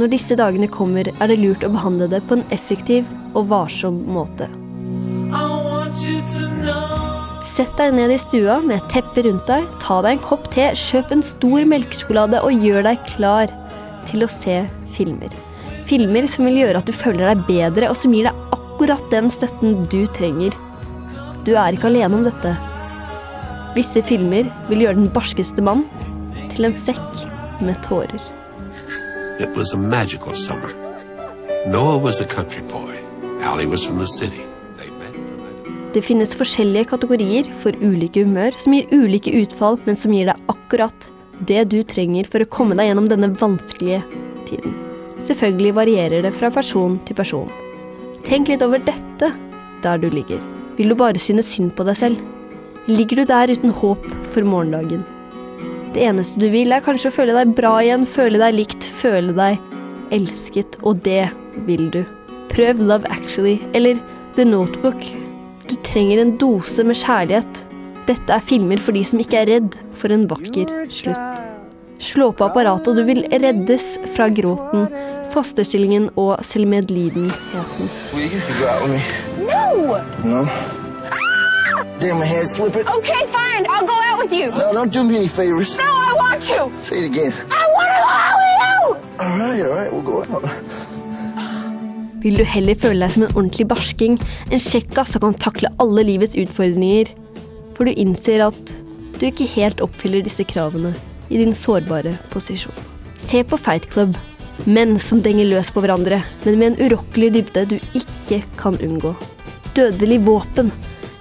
Når 0.00 0.12
disse 0.14 0.36
dagene 0.38 0.68
kommer, 0.70 1.10
er 1.10 1.28
det 1.28 1.40
lurt 1.40 1.64
å 1.66 1.72
behandle 1.72 2.08
det 2.08 2.22
på 2.28 2.38
en 2.38 2.46
effektiv 2.54 3.08
og 3.34 3.50
varsom 3.50 3.98
måte. 4.08 4.48
Sett 7.50 7.74
deg 7.76 7.92
ned 7.96 8.14
i 8.14 8.18
stua 8.20 8.60
med 8.64 8.78
et 8.78 8.88
teppe 8.94 9.24
rundt 9.26 9.48
deg, 9.50 9.66
ta 9.82 9.98
deg 10.06 10.16
en 10.16 10.24
kopp 10.24 10.46
te, 10.54 10.70
kjøp 10.78 11.12
en 11.12 11.24
stor 11.26 11.66
melkesjokolade 11.68 12.40
og 12.46 12.64
gjør 12.64 12.86
deg 12.86 13.04
klar 13.10 13.52
til 14.08 14.24
å 14.24 14.30
se 14.30 14.62
filmer. 14.94 15.34
Filmer 15.90 16.28
som 16.30 16.46
vil 16.46 16.62
gjøre 16.62 16.80
at 16.80 16.88
du 16.88 16.94
føler 16.94 17.32
deg 17.32 17.44
bedre, 17.48 17.90
og 17.90 17.98
som 17.98 18.14
gir 18.14 18.30
deg 18.30 18.56
akkurat 18.56 19.02
den 19.12 19.28
støtten 19.32 19.82
du 19.92 20.04
trenger. 20.16 20.54
Du 21.44 21.56
er 21.58 21.74
ikke 21.74 21.90
alene 21.90 22.20
om 22.20 22.24
dette. 22.24 22.54
Visse 23.74 24.00
filmer 24.06 24.48
vil 24.70 24.86
gjøre 24.86 25.02
den 25.02 25.10
barskeste 25.12 25.62
mann 25.66 25.84
til 26.54 26.68
en 26.68 26.76
sekk 26.76 27.24
med 27.64 27.80
tårer. 27.86 28.20
It 29.40 29.56
was 29.56 29.72
a 29.72 29.78
magical 29.78 30.34
summer. 30.34 30.72
Noah 31.66 31.98
was 31.98 32.20
a 32.20 32.26
country 32.26 32.62
boy. 32.62 32.96
Allie 33.42 33.66
was 33.66 33.84
from 33.84 33.98
the 33.98 34.06
city. 34.06 34.46
Det 35.90 36.04
finnes 36.06 36.36
forskjellige 36.38 36.86
kategorier 36.92 37.48
for 37.62 37.74
ulike 37.82 38.22
humør 38.22 38.54
som 38.60 38.76
gir 38.76 38.86
ulike 38.94 39.32
utfall, 39.40 39.78
men 39.88 39.96
som 39.98 40.12
gir 40.14 40.28
deg 40.28 40.52
akkurat 40.52 41.08
det 41.48 41.64
du 41.72 41.80
trenger 41.82 42.28
for 42.30 42.44
å 42.44 42.50
komme 42.52 42.76
deg 42.78 42.90
gjennom 42.90 43.08
denne 43.10 43.32
vanskelige 43.40 44.04
tiden. 44.46 44.76
Selvfølgelig 45.18 45.74
varierer 45.80 46.22
det 46.22 46.32
fra 46.36 46.52
person 46.54 47.00
til 47.08 47.18
person. 47.18 47.50
Tenk 48.22 48.52
litt 48.52 48.62
over 48.62 48.78
dette 48.86 49.32
der 49.82 49.98
du 49.98 50.06
ligger. 50.12 50.38
Vil 50.78 50.92
du 50.92 50.98
bare 51.00 51.18
synes 51.18 51.50
synd 51.50 51.74
på 51.74 51.84
deg 51.88 51.98
selv? 51.98 52.22
Ligger 52.86 53.20
du 53.20 53.26
der 53.32 53.50
uten 53.50 53.74
håp 53.74 54.06
for 54.30 54.46
morgendagen? 54.46 55.02
Det 55.90 56.04
eneste 56.06 56.38
du 56.38 56.46
vil, 56.52 56.70
er 56.70 56.84
kanskje 56.84 57.10
å 57.10 57.14
føle 57.14 57.34
deg 57.34 57.54
bra 57.58 57.72
igjen, 57.82 58.04
føle 58.06 58.38
deg 58.38 58.54
likt, 58.54 58.84
føle 59.00 59.34
deg 59.34 59.58
elsket, 60.14 60.78
og 60.86 61.00
det 61.06 61.24
vil 61.66 61.88
du. 61.90 62.04
Prøv 62.50 62.82
Love 62.86 63.10
Actually 63.10 63.56
eller 63.74 63.98
The 64.36 64.46
Notebook. 64.46 65.02
Du 65.66 65.74
trenger 65.86 66.22
en 66.22 66.36
dose 66.38 66.84
med 66.86 66.98
kjærlighet. 66.98 67.64
Dette 68.06 68.34
er 68.34 68.42
filmer 68.42 68.78
for 68.82 68.94
de 68.94 69.02
som 69.06 69.22
ikke 69.22 69.42
er 69.42 69.50
redd 69.50 69.78
for 69.98 70.14
en 70.14 70.28
vakker 70.30 70.70
slutt. 70.94 71.42
Slå 72.00 72.30
på 72.32 72.46
apparatet, 72.46 72.92
og 72.92 72.96
du 72.96 73.04
vil 73.10 73.26
reddes 73.28 73.92
fra 74.14 74.30
gråten, 74.32 74.86
fosterstillingen 75.34 76.08
og 76.18 76.38
selvmedlidenheten. 76.46 77.90
No! 79.42 79.98
No? 80.24 80.46
Damn, 82.00 82.18
my 82.18 82.24
head's 82.24 82.54
slipping. 82.56 82.86
Okay, 82.88 83.26
fine. 83.26 83.66
I'll 83.68 83.86
go 83.86 83.92
out 84.08 84.18
with 84.18 84.32
you. 84.32 84.48
No, 84.50 84.72
don't 84.72 84.92
do 84.92 85.04
me 85.04 85.16
any 85.16 85.28
favors. 85.28 85.76
No, 85.76 85.84
I 85.84 86.12
want 86.16 86.42
to. 86.48 86.70
Say 86.82 87.04
it 87.04 87.06
again. 87.12 87.32
I 87.50 87.64
want 87.76 87.88
to 87.92 87.98
go 88.06 88.12
out 88.24 88.36
with 88.40 88.54
you. 88.62 88.76
All 89.20 89.38
right, 89.38 89.62
all 89.66 89.74
right, 89.76 89.92
we'll 89.92 90.02
go 90.02 90.24
out. 90.24 90.44
Vil 92.20 92.36
du 92.36 92.44
heller 92.44 92.76
føle 92.76 93.00
deg 93.04 93.12
som 93.14 93.22
en 93.24 93.34
ordentlig 93.34 93.66
barsking, 93.68 94.18
en 94.52 94.60
kjekkas 94.60 95.14
som 95.14 95.22
kan 95.24 95.36
takle 95.40 95.70
alle 95.80 96.04
livets 96.04 96.36
utfordringer, 96.36 97.12
for 97.76 97.88
du 97.88 97.92
innser 97.96 98.44
at 98.44 98.74
du 99.20 99.24
ikke 99.28 99.48
helt 99.54 99.80
oppfyller 99.84 100.24
disse 100.24 100.44
kravene 100.48 100.92
i 101.30 101.40
din 101.40 101.54
sårbare 101.56 102.16
posisjon. 102.32 102.76
Se 103.20 103.44
på 103.44 103.56
Fight 103.60 103.88
Club. 103.92 104.16
Menn 104.68 104.98
som 105.00 105.22
denger 105.24 105.48
løs 105.48 105.70
på 105.72 105.80
hverandre, 105.80 106.18
men 106.44 106.58
med 106.60 106.72
en 106.72 106.90
urokkelig 106.90 107.30
dybde 107.38 107.62
du 107.70 107.78
ikke 107.96 108.42
kan 108.60 108.76
unngå. 108.84 109.14
Dødelig 109.76 110.20
våpen. 110.26 110.68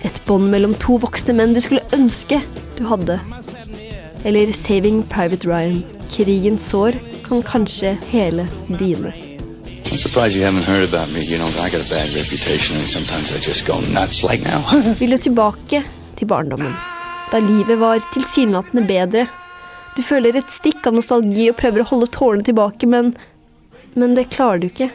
Et 0.06 0.22
bånd 0.27 0.50
mellom 0.51 0.75
to 0.79 0.98
voksne 1.03 1.36
menn 1.36 1.56
du 1.56 1.62
skulle 1.63 1.84
ønske 1.96 2.39
du 2.77 2.86
hadde. 2.88 3.20
Eller 4.25 4.51
Saving 4.56 5.03
Private 5.12 5.48
Ryan. 5.48 5.84
Krigens 6.12 6.70
sår 6.72 6.98
kan 7.27 7.44
kanskje 7.44 7.98
hele 8.12 8.48
dine. 8.79 9.13
I'm 9.89 9.98
surprised 9.98 10.36
you 10.38 10.44
haven't 10.46 10.68
heard 10.70 10.84
about 10.94 11.12
me. 11.13 11.22
You 11.22 11.38
know, 11.38 11.48
I 11.48 11.70
got 11.70 11.82
a 11.82 11.89
bad 11.89 12.13
reputation, 12.13 12.77
and 12.77 12.88
sometimes 12.88 13.32
I 13.32 13.39
just 13.39 13.65
go 13.65 13.79
nuts 13.94 14.24
like 14.24 14.44
now. 14.44 14.62
Vil 15.00 15.12
du 15.12 15.18
tilbake 15.18 15.84
til 16.15 16.27
barndommen, 16.27 16.75
da 17.32 17.39
livet 17.41 17.79
var 17.79 18.00
tilsynelatende 18.13 18.86
bedre? 18.88 19.25
Du 19.98 20.03
føler 20.06 20.38
et 20.38 20.53
stikk 20.53 20.86
av 20.88 20.94
nostalgi 20.94 21.50
og 21.50 21.58
prøver 21.58 21.82
å 21.82 21.89
holde 21.89 22.12
tårene 22.13 22.46
tilbake, 22.46 22.88
men 22.88 23.13
Men 23.96 24.13
det 24.15 24.29
klarer 24.29 24.62
du 24.62 24.68
ikke. 24.70 24.91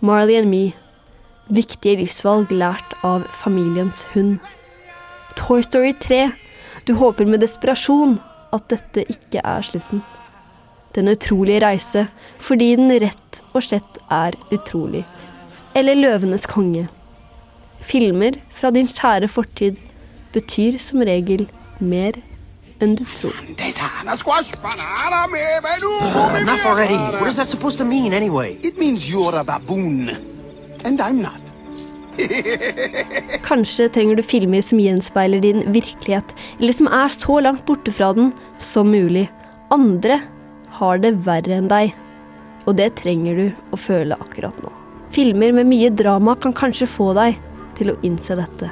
Marley 0.00 0.36
and 0.36 0.48
Me. 0.50 0.72
Viktige 1.46 2.00
livsvalg 2.00 2.50
lært 2.50 2.96
av 3.06 3.22
familiens 3.30 4.02
hund. 4.16 4.40
Toy 5.38 5.62
Story 5.62 5.92
3. 5.94 6.32
Du 6.88 6.96
håper 6.98 7.28
med 7.28 7.38
desperasjon 7.44 8.16
at 8.56 8.66
dette 8.72 9.04
ikke 9.06 9.44
er 9.46 9.62
slutten. 9.62 10.02
Den 10.96 11.12
utrolige 11.12 11.60
reise, 11.62 12.06
fordi 12.42 12.72
den 12.80 12.90
rett 12.90 13.42
og 13.52 13.62
slett 13.62 14.02
er 14.10 14.34
utrolig. 14.50 15.04
Eller 15.76 15.94
Løvenes 15.94 16.48
konge. 16.50 16.88
Filmer 17.78 18.40
fra 18.50 18.72
din 18.74 18.88
kjære 18.90 19.28
fortid 19.30 19.78
betyr 20.34 20.80
som 20.82 21.04
regel 21.06 21.46
mer 21.78 22.18
enn 22.82 22.96
du 22.98 23.04
tror. 23.06 23.36
Uh, 23.38 23.62
enough 26.42 26.66
already. 26.66 26.98
What 27.20 27.28
is 27.28 27.36
that 27.36 27.48
supposed 27.48 27.78
to 27.78 27.84
mean 27.84 28.12
anyway? 28.12 28.58
It 28.62 28.78
means 28.78 29.08
you're 29.08 29.38
a 29.38 29.44
baboon. 29.44 30.35
And 30.86 31.02
I'm 31.02 31.20
not. 31.22 31.42
Kanskje 33.48 33.88
trenger 33.92 34.16
du 34.16 34.22
filmer 34.24 34.62
som 34.64 34.80
gjenspeiler 34.80 35.42
din 35.42 35.64
virkelighet, 35.74 36.32
eller 36.60 36.76
som 36.76 36.88
er 36.88 37.12
så 37.12 37.40
langt 37.42 37.66
borte 37.66 37.92
fra 37.92 38.12
den 38.16 38.30
som 38.62 38.88
mulig. 38.94 39.26
Andre 39.74 40.20
har 40.78 41.02
det 41.02 41.16
verre 41.26 41.58
enn 41.58 41.68
deg, 41.70 41.92
og 42.64 42.78
det 42.78 42.92
trenger 43.00 43.40
du 43.40 43.46
å 43.74 43.80
føle 43.80 44.16
akkurat 44.22 44.56
nå. 44.62 44.72
Filmer 45.14 45.52
med 45.58 45.68
mye 45.70 45.90
drama 45.92 46.36
kan 46.38 46.54
kanskje 46.56 46.88
få 46.90 47.12
deg 47.18 47.36
til 47.78 47.92
å 47.92 47.98
innse 48.06 48.38
dette. 48.38 48.70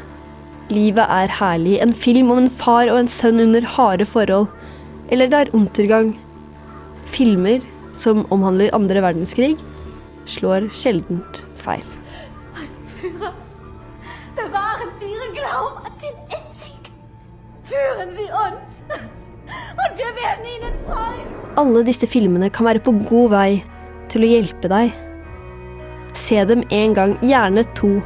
Livet 0.72 1.10
er 1.12 1.34
herlig, 1.40 1.76
en 1.82 1.92
film 1.94 2.32
om 2.32 2.44
en 2.44 2.52
far 2.52 2.88
og 2.88 3.02
en 3.02 3.10
sønn 3.10 3.42
under 3.42 3.66
harde 3.74 4.06
forhold. 4.08 4.48
Eller 5.12 5.28
det 5.28 5.42
er 5.42 5.52
untergang. 5.56 6.14
Filmer 7.04 7.60
som 7.94 8.24
omhandler 8.34 8.72
andre 8.74 9.02
verdenskrig, 9.04 9.54
slår 10.30 10.70
sjeldent 10.74 11.42
feil. 11.60 11.84
Bewahren 14.34 14.90
Sie 14.98 15.06
Ihren 15.06 15.34
Glauben 15.34 15.78
an 15.86 15.92
den 16.02 16.16
Einzig. 16.34 16.80
Führen 17.64 18.16
Sie 18.16 18.28
uns. 18.30 18.74
Und 19.74 19.96
wir 19.96 20.10
werden 20.20 20.44
Ihnen 20.44 20.74
folgen. 20.86 21.34
Alle 21.56 21.84
disse 21.84 22.06
filmene 22.06 22.50
kan 22.50 22.66
være 22.66 22.82
på 22.82 22.92
god 23.06 23.30
vei 23.30 23.50
til 24.10 24.26
å 24.26 24.30
hjelpe 24.30 24.70
deg. 24.70 24.94
Se 26.18 26.42
dem 26.46 26.64
en 26.70 26.94
gang, 26.96 27.14
gjerne 27.22 27.64
to. 27.78 27.98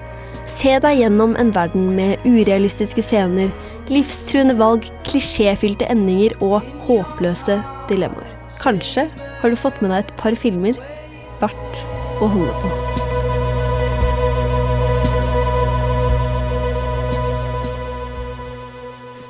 Se 0.48 0.78
deg 0.80 1.02
gjennom 1.02 1.36
en 1.40 1.52
verden 1.54 1.90
med 1.96 2.24
urealistiske 2.24 3.04
scener, 3.04 3.52
livstruende 3.92 4.56
valg, 4.58 4.88
klisjéfylte 5.08 5.88
endinger 5.92 6.36
og 6.44 6.60
håpløse 6.88 7.60
dilemmaer. 7.88 8.36
Kanskje 8.60 9.08
har 9.40 9.52
du 9.52 9.56
fått 9.60 9.80
med 9.84 9.92
deg 9.94 10.04
et 10.04 10.14
par 10.20 10.36
filmer 10.36 10.80
verdt 11.40 11.82
å 12.20 12.32
holde 12.32 12.54
på. 12.64 12.87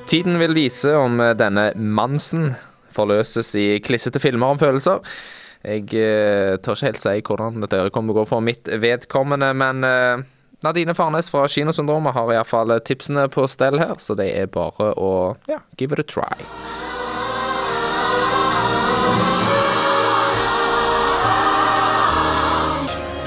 Tiden 0.08 0.38
vil 0.38 0.54
vise 0.56 0.94
om 0.96 1.20
eh, 1.20 1.34
denne 1.36 1.66
Mansen 1.76 2.54
forløses 2.96 3.50
i 3.60 3.66
klissete 3.84 4.20
filmer 4.22 4.54
om 4.54 4.60
følelser. 4.60 5.02
Jeg 5.60 5.84
eh, 6.00 6.54
tør 6.64 6.78
ikke 6.78 6.86
helt 6.86 7.02
si 7.02 7.12
hvordan 7.26 7.58
dette 7.60 7.82
kommer 7.92 8.14
til 8.14 8.16
å 8.16 8.22
gå 8.22 8.28
for 8.30 8.44
mitt 8.44 8.70
vedkommende, 8.80 9.50
men 9.52 9.84
eh, 9.84 10.22
Nadine 10.64 10.94
Farnes 10.96 11.28
fra 11.28 11.44
Kinosyndromet 11.44 12.16
har 12.16 12.32
iallfall 12.32 12.72
tipsene 12.88 13.26
på 13.28 13.44
stell 13.52 13.76
her, 13.82 13.98
så 14.00 14.16
det 14.16 14.30
er 14.32 14.48
bare 14.48 14.94
å 14.96 15.10
ja, 15.50 15.60
give 15.76 15.92
it 15.92 16.00
a 16.00 16.06
try. 16.08 16.40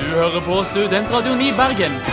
Du 0.01 0.09
hører 0.17 0.41
på 0.49 0.63
Studentradioen 0.73 1.45
i 1.45 1.53
Bergen. 1.61 2.10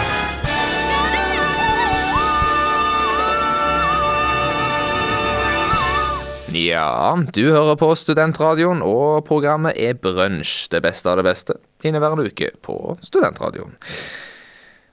Ja, 6.59 7.15
du 7.35 7.43
hører 7.53 7.77
på 7.79 7.91
Studentradioen, 7.95 8.81
og 8.83 9.23
programmet 9.29 9.79
er 9.79 9.99
Brunsj, 10.01 10.67
det 10.73 10.81
beste 10.83 11.11
av 11.11 11.21
det 11.21 11.27
beste, 11.29 11.55
inneværende 11.87 12.25
uke 12.27 12.51
på 12.65 12.97
Studentradioen. 13.05 13.77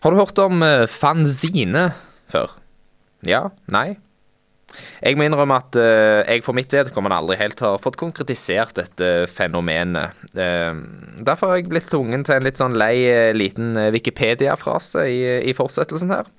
Har 0.06 0.14
du 0.14 0.20
hørt 0.20 0.42
om 0.44 0.62
eh, 0.62 0.86
fanzine 0.92 1.88
før? 2.30 2.54
Ja? 3.26 3.48
Nei? 3.74 3.96
Jeg 5.00 5.18
må 5.18 5.26
innrømme 5.26 5.58
at 5.64 5.78
eh, 5.80 6.22
jeg 6.28 6.46
for 6.46 6.58
mitt 6.58 6.74
vedkommende 6.76 7.18
aldri 7.18 7.40
helt 7.40 7.64
har 7.66 7.82
fått 7.82 7.98
konkretisert 7.98 8.76
dette 8.78 9.10
fenomenet. 9.32 10.22
Eh, 10.38 10.78
derfor 11.26 11.54
har 11.54 11.62
jeg 11.64 11.72
blitt 11.72 11.90
tvungen 11.90 12.28
til 12.28 12.38
en 12.38 12.46
litt 12.46 12.62
sånn 12.62 12.78
lei 12.78 13.00
liten 13.34 13.74
Wikipedia-frase 13.96 15.08
i, 15.10 15.22
i 15.50 15.58
fortsettelsen 15.58 16.14
her. 16.14 16.30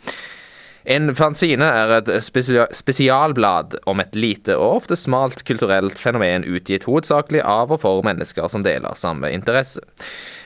En 0.87 1.11
fanzine 1.19 1.67
er 1.67 1.93
et 1.97 2.11
spesialblad 2.23 3.75
om 3.91 3.99
et 4.03 4.15
lite 4.15 4.55
og 4.55 4.85
ofte 4.85 4.95
smalt 4.99 5.43
kulturelt 5.49 5.99
fenomen 5.99 6.47
utgitt 6.47 6.87
hovedsakelig 6.87 7.41
av 7.43 7.75
og 7.75 7.81
for 7.83 8.07
mennesker 8.07 8.47
som 8.53 8.63
deler 8.63 8.95
samme 8.95 9.33
interesse. 9.35 9.83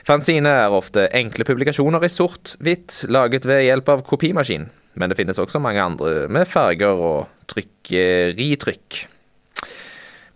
Fanzine 0.07 0.49
er 0.63 0.73
ofte 0.73 1.05
enkle 1.13 1.45
publikasjoner 1.45 2.01
i 2.01 2.09
sort-hvitt, 2.09 3.03
laget 3.13 3.45
ved 3.45 3.67
hjelp 3.67 3.93
av 3.93 4.01
kopimaskin, 4.07 4.65
men 4.97 5.13
det 5.13 5.19
finnes 5.19 5.37
også 5.41 5.61
mange 5.61 5.83
andre 5.83 6.25
med 6.33 6.49
farger 6.49 6.97
og 6.97 7.51
trykkeritrykk. 7.53 9.03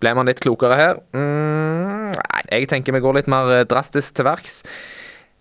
Ble 0.04 0.14
man 0.14 0.30
litt 0.30 0.44
klokere 0.44 0.78
her? 0.78 1.02
Mm, 1.18 2.14
nei, 2.14 2.44
jeg 2.52 2.70
tenker 2.70 2.94
vi 2.94 3.02
går 3.02 3.24
litt 3.24 3.32
mer 3.32 3.50
eh, 3.56 3.66
drastisk 3.66 4.20
til 4.20 4.30
verks. 4.30 4.60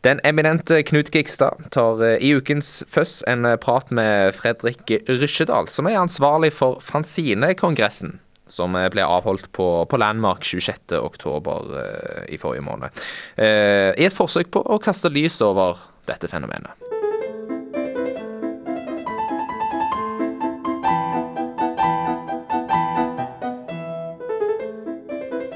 Den 0.04 0.20
eminente 0.20 0.82
Knut 0.82 1.08
Gikstad 1.14 1.70
tar 1.70 2.02
eh, 2.04 2.18
i 2.20 2.34
ukens 2.36 2.82
Føss 2.92 3.22
en 3.24 3.46
eh, 3.48 3.56
prat 3.56 3.88
med 3.88 4.34
Fredrik 4.36 4.92
Rysjedal, 5.08 5.70
som 5.72 5.88
er 5.88 5.96
ansvarlig 5.96 6.50
for 6.52 6.76
Fanzine-kongressen, 6.84 8.18
som 8.44 8.76
eh, 8.76 8.90
ble 8.92 9.00
avholdt 9.00 9.48
på, 9.56 9.68
på 9.88 10.00
Landmark 10.02 10.44
26.10. 10.44 12.28
i 12.28 12.36
forrige 12.36 12.66
måned. 12.68 12.92
I 13.40 14.04
et 14.04 14.12
forsøk 14.12 14.52
på 14.52 14.60
å 14.60 14.76
kaste 14.76 15.08
lys 15.08 15.40
over 15.40 15.80
dette 16.04 16.28
fenomenet. 16.28 16.76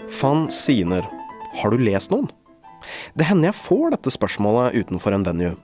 Fanziner. 0.08 1.04
Har 1.60 1.76
du 1.76 1.84
lest 1.84 2.16
noen? 2.16 2.32
Det 3.18 3.26
hender 3.26 3.48
jeg 3.48 3.58
får 3.58 3.96
dette 3.96 4.12
spørsmålet 4.14 4.76
utenfor 4.78 5.10
en 5.16 5.24
venue. 5.26 5.54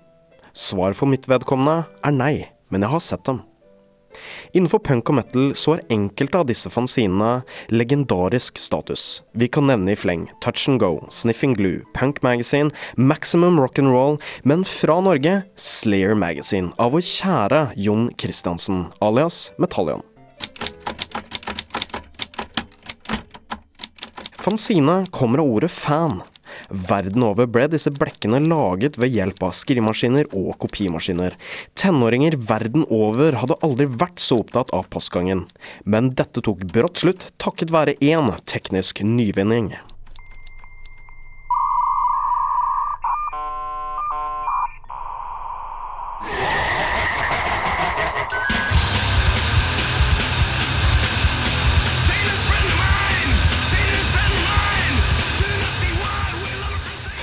Svar 0.59 0.95
for 0.99 1.07
mitt 1.07 1.29
vedkommende 1.31 1.85
er 2.03 2.15
nei, 2.15 2.33
men 2.75 2.83
jeg 2.83 2.91
har 2.91 3.03
sett 3.05 3.23
dem. 3.29 3.45
Innenfor 4.55 4.81
punk 4.83 5.11
og 5.11 5.17
metal 5.21 5.53
så 5.59 5.77
har 5.77 5.85
enkelte 5.95 6.41
av 6.41 6.49
disse 6.51 6.71
fanzinene 6.71 7.45
legendarisk 7.71 8.59
status. 8.59 9.23
Vi 9.39 9.47
kan 9.47 9.69
nevne 9.71 9.95
i 9.95 9.99
fleng 9.99 10.27
Touch 10.43 10.67
and 10.71 10.83
Go, 10.83 11.05
Sniffing 11.15 11.55
Glue, 11.59 11.85
Punk 11.95 12.23
Magazine, 12.27 12.75
Maximum 12.99 13.63
Rock'n'Roll, 13.63 14.19
men 14.43 14.67
fra 14.67 14.99
Norge 15.03 15.43
Slayer 15.55 16.19
Magazine 16.19 16.75
av 16.83 16.95
vår 16.95 17.07
kjære 17.07 17.65
Jon 17.87 18.11
Christiansen, 18.19 18.89
alias 18.99 19.53
Metallion. 19.63 20.03
Fanzine 24.43 25.05
kommer 25.15 25.39
av 25.41 25.55
ordet 25.55 25.71
fan. 25.71 26.23
Verden 26.71 27.25
over 27.27 27.49
ble 27.51 27.69
disse 27.73 27.93
blekkene 27.95 28.43
laget 28.45 28.99
ved 29.01 29.15
hjelp 29.15 29.43
av 29.47 29.55
skrivemaskiner 29.57 30.31
og 30.33 30.59
kopimaskiner. 30.65 31.39
Tenåringer 31.79 32.37
verden 32.51 32.87
over 32.91 33.41
hadde 33.41 33.59
aldri 33.65 33.89
vært 33.91 34.23
så 34.23 34.43
opptatt 34.45 34.75
av 34.77 34.89
postgangen. 34.93 35.47
Men 35.85 36.13
dette 36.19 36.45
tok 36.45 36.67
brått 36.75 37.05
slutt 37.05 37.31
takket 37.43 37.75
være 37.75 37.99
én 38.05 38.31
teknisk 38.49 39.03
nyvinning. 39.05 39.75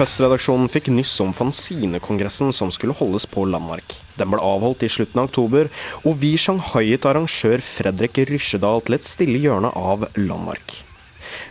Festredaksjonen 0.02 0.66
fikk 0.72 0.88
nyss 0.90 1.12
om 1.22 1.30
fanzinekongressen 1.30 2.50
som 2.58 2.72
skulle 2.74 2.96
holdes 2.98 3.28
på 3.30 3.44
Landmark. 3.46 3.94
Den 4.18 4.32
ble 4.32 4.40
avholdt 4.42 4.82
i 4.82 4.90
slutten 4.90 5.22
av 5.22 5.28
oktober, 5.30 5.68
og 6.02 6.16
vi 6.18 6.32
shanghaiet 6.42 7.06
arrangør 7.06 7.62
Fredrik 7.62 8.18
Rysjedal 8.32 8.82
til 8.88 8.98
et 8.98 9.06
stille 9.06 9.38
hjørne 9.44 9.70
av 9.78 10.08
Landmark. 10.18 10.74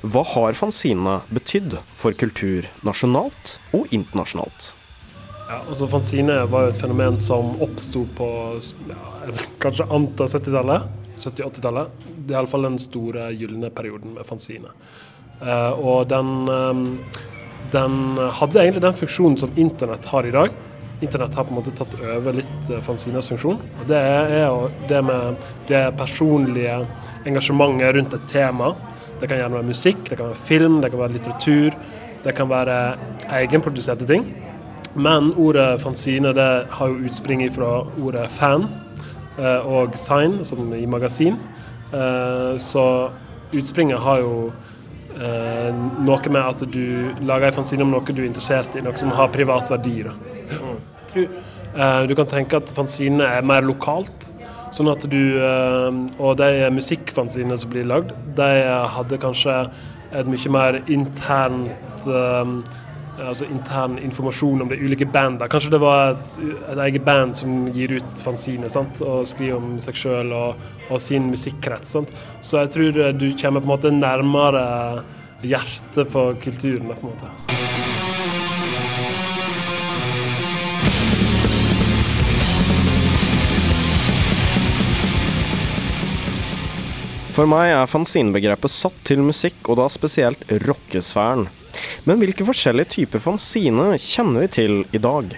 Hva 0.03 0.25
har 0.33 0.59
fanzinene 0.59 1.21
betydd 1.31 1.79
for 1.95 2.19
kultur 2.19 2.67
nasjonalt 2.83 3.55
og 3.71 3.87
internasjonalt? 3.95 4.73
Ja, 5.47 5.61
altså 5.61 5.87
Fanzine 5.95 6.41
var 6.51 6.67
jo 6.67 6.75
et 6.75 6.83
fenomen 6.83 7.23
som 7.23 7.55
oppsto 7.63 8.03
på 8.19 8.31
ja, 8.91 8.99
kanskje 9.63 9.87
anta 9.95 10.27
70-tallet. 10.27 10.91
70-80-tallet. 11.15 12.03
Det 12.27 12.35
er 12.35 12.41
iallfall 12.41 12.67
den 12.67 12.83
store 12.83 13.31
gylne 13.31 13.71
perioden 13.71 14.19
med 14.19 14.27
fanzine. 14.27 14.75
Uh, 15.41 15.73
og 15.79 16.11
den, 16.11 16.31
eh, 16.53 17.21
den 17.73 18.19
hadde 18.19 18.61
egentlig 18.63 18.83
den 18.83 18.99
funksjonen 18.99 19.39
som 19.41 19.55
internett 19.57 20.07
har 20.11 20.27
i 20.27 20.35
dag. 20.35 20.51
Internett 21.01 21.35
har 21.35 21.47
på 21.49 21.55
en 21.55 21.61
måte 21.61 21.73
tatt 21.77 21.95
over 22.01 22.37
litt 22.37 22.51
fanzinas 22.67 22.85
fanzines 22.87 23.31
funksjon. 23.33 23.61
Og 23.81 23.89
det 23.89 24.01
er 24.01 24.45
jo 24.45 24.69
det 24.91 25.01
med 25.07 25.49
det 25.71 25.85
personlige 25.99 26.81
engasjementet 27.29 27.95
rundt 27.97 28.17
et 28.19 28.29
tema. 28.29 28.75
Det 29.21 29.29
kan 29.29 29.41
gjerne 29.41 29.61
være 29.61 29.71
musikk, 29.71 30.05
det 30.09 30.19
kan 30.19 30.33
være 30.33 30.45
film, 30.49 30.81
det 30.83 30.91
kan 30.93 31.03
være 31.05 31.17
litteratur. 31.17 31.81
Det 32.25 32.35
kan 32.37 32.51
være 32.51 32.77
egenproduserte 33.33 34.07
ting. 34.07 34.27
Men 34.95 35.33
ordet 35.39 35.81
fanzine 35.81 36.35
det 36.37 36.51
har 36.71 36.89
jo 36.91 37.07
utspring 37.09 37.45
fra 37.55 37.87
ordet 38.03 38.27
fan 38.29 38.67
eh, 39.39 39.65
og 39.65 39.97
sign, 39.97 40.41
som 40.45 40.75
i 40.75 40.85
magasin. 40.87 41.39
Eh, 41.95 42.59
så 42.59 42.85
utspringet 43.55 43.99
har 43.99 44.21
jo 44.21 44.51
eh, 45.21 45.71
noe 46.07 46.33
med 46.33 46.43
at 46.43 46.65
du 46.73 47.15
lager 47.21 47.51
en 47.51 47.59
fanzine 47.61 47.87
om 47.87 47.93
noe 47.93 48.05
du 48.17 48.23
er 48.23 48.29
interessert 48.29 48.77
i, 48.77 48.85
noe 48.85 48.97
som 48.99 49.13
har 49.17 49.33
privat 49.35 49.71
verdi. 49.73 50.03
Tror, 51.11 51.31
eh, 51.75 52.03
du 52.09 52.17
kan 52.19 52.29
tenke 52.31 52.61
at 52.61 52.75
fanzine 52.77 53.27
er 53.39 53.47
mer 53.47 53.67
lokalt. 53.67 54.29
Sånn 54.71 54.87
at 54.87 55.03
du 55.11 55.23
eh, 55.43 55.89
Og 56.23 56.37
de 56.39 56.69
musikkfanzinene 56.71 57.57
som 57.59 57.73
blir 57.73 57.89
lagd, 57.91 58.13
de 58.39 58.51
hadde 58.95 59.19
kanskje 59.19 59.65
et 60.11 60.27
mye 60.31 60.53
mer 60.53 60.79
internt 60.91 62.07
eh, 62.07 62.55
altså 63.21 63.47
intern 63.51 63.99
informasjon 64.03 64.65
om 64.65 64.71
de 64.71 64.79
ulike 64.81 65.09
bandene. 65.11 65.49
Kanskje 65.51 65.75
det 65.75 65.81
var 65.83 66.15
et, 66.15 66.37
et 66.73 66.83
eget 66.87 67.05
band 67.07 67.37
som 67.37 67.69
gir 67.75 67.97
ut 67.99 68.25
fanzine 68.25 68.71
sant? 68.73 69.01
og 69.05 69.29
skriver 69.29 69.59
om 69.61 69.79
seg 69.83 69.99
sjøl 69.99 70.35
og, 70.37 70.69
og, 70.89 70.99
sin 71.03 71.31
musikkrett. 71.33 71.89
Sant? 71.89 72.13
Så 72.41 72.65
jeg 72.65 72.75
tror 72.77 73.01
du 73.21 73.29
kommer 73.41 73.63
på 73.63 73.69
en 73.69 73.75
måte 73.75 73.95
nærmere 73.95 74.65
hjertet 75.43 76.13
på 76.13 76.31
kulturen. 76.43 76.93
på 76.95 77.07
en 77.07 77.15
måte. 77.15 77.79
For 87.31 87.47
meg 87.49 87.71
er 87.73 87.87
fanzinebegrepet 87.89 88.73
satt 88.75 88.97
til 89.07 89.23
musikk, 89.25 89.63
og 89.71 89.79
da 89.79 89.87
spesielt 89.89 90.43
rockesfæren. 90.67 91.47
Men 92.09 92.21
hvilke 92.21 92.47
forskjellige 92.49 92.97
typer 92.97 93.23
fanzine 93.23 93.93
kjenner 94.01 94.47
vi 94.47 94.51
til 94.57 94.77
i 94.97 95.01
dag? 95.03 95.35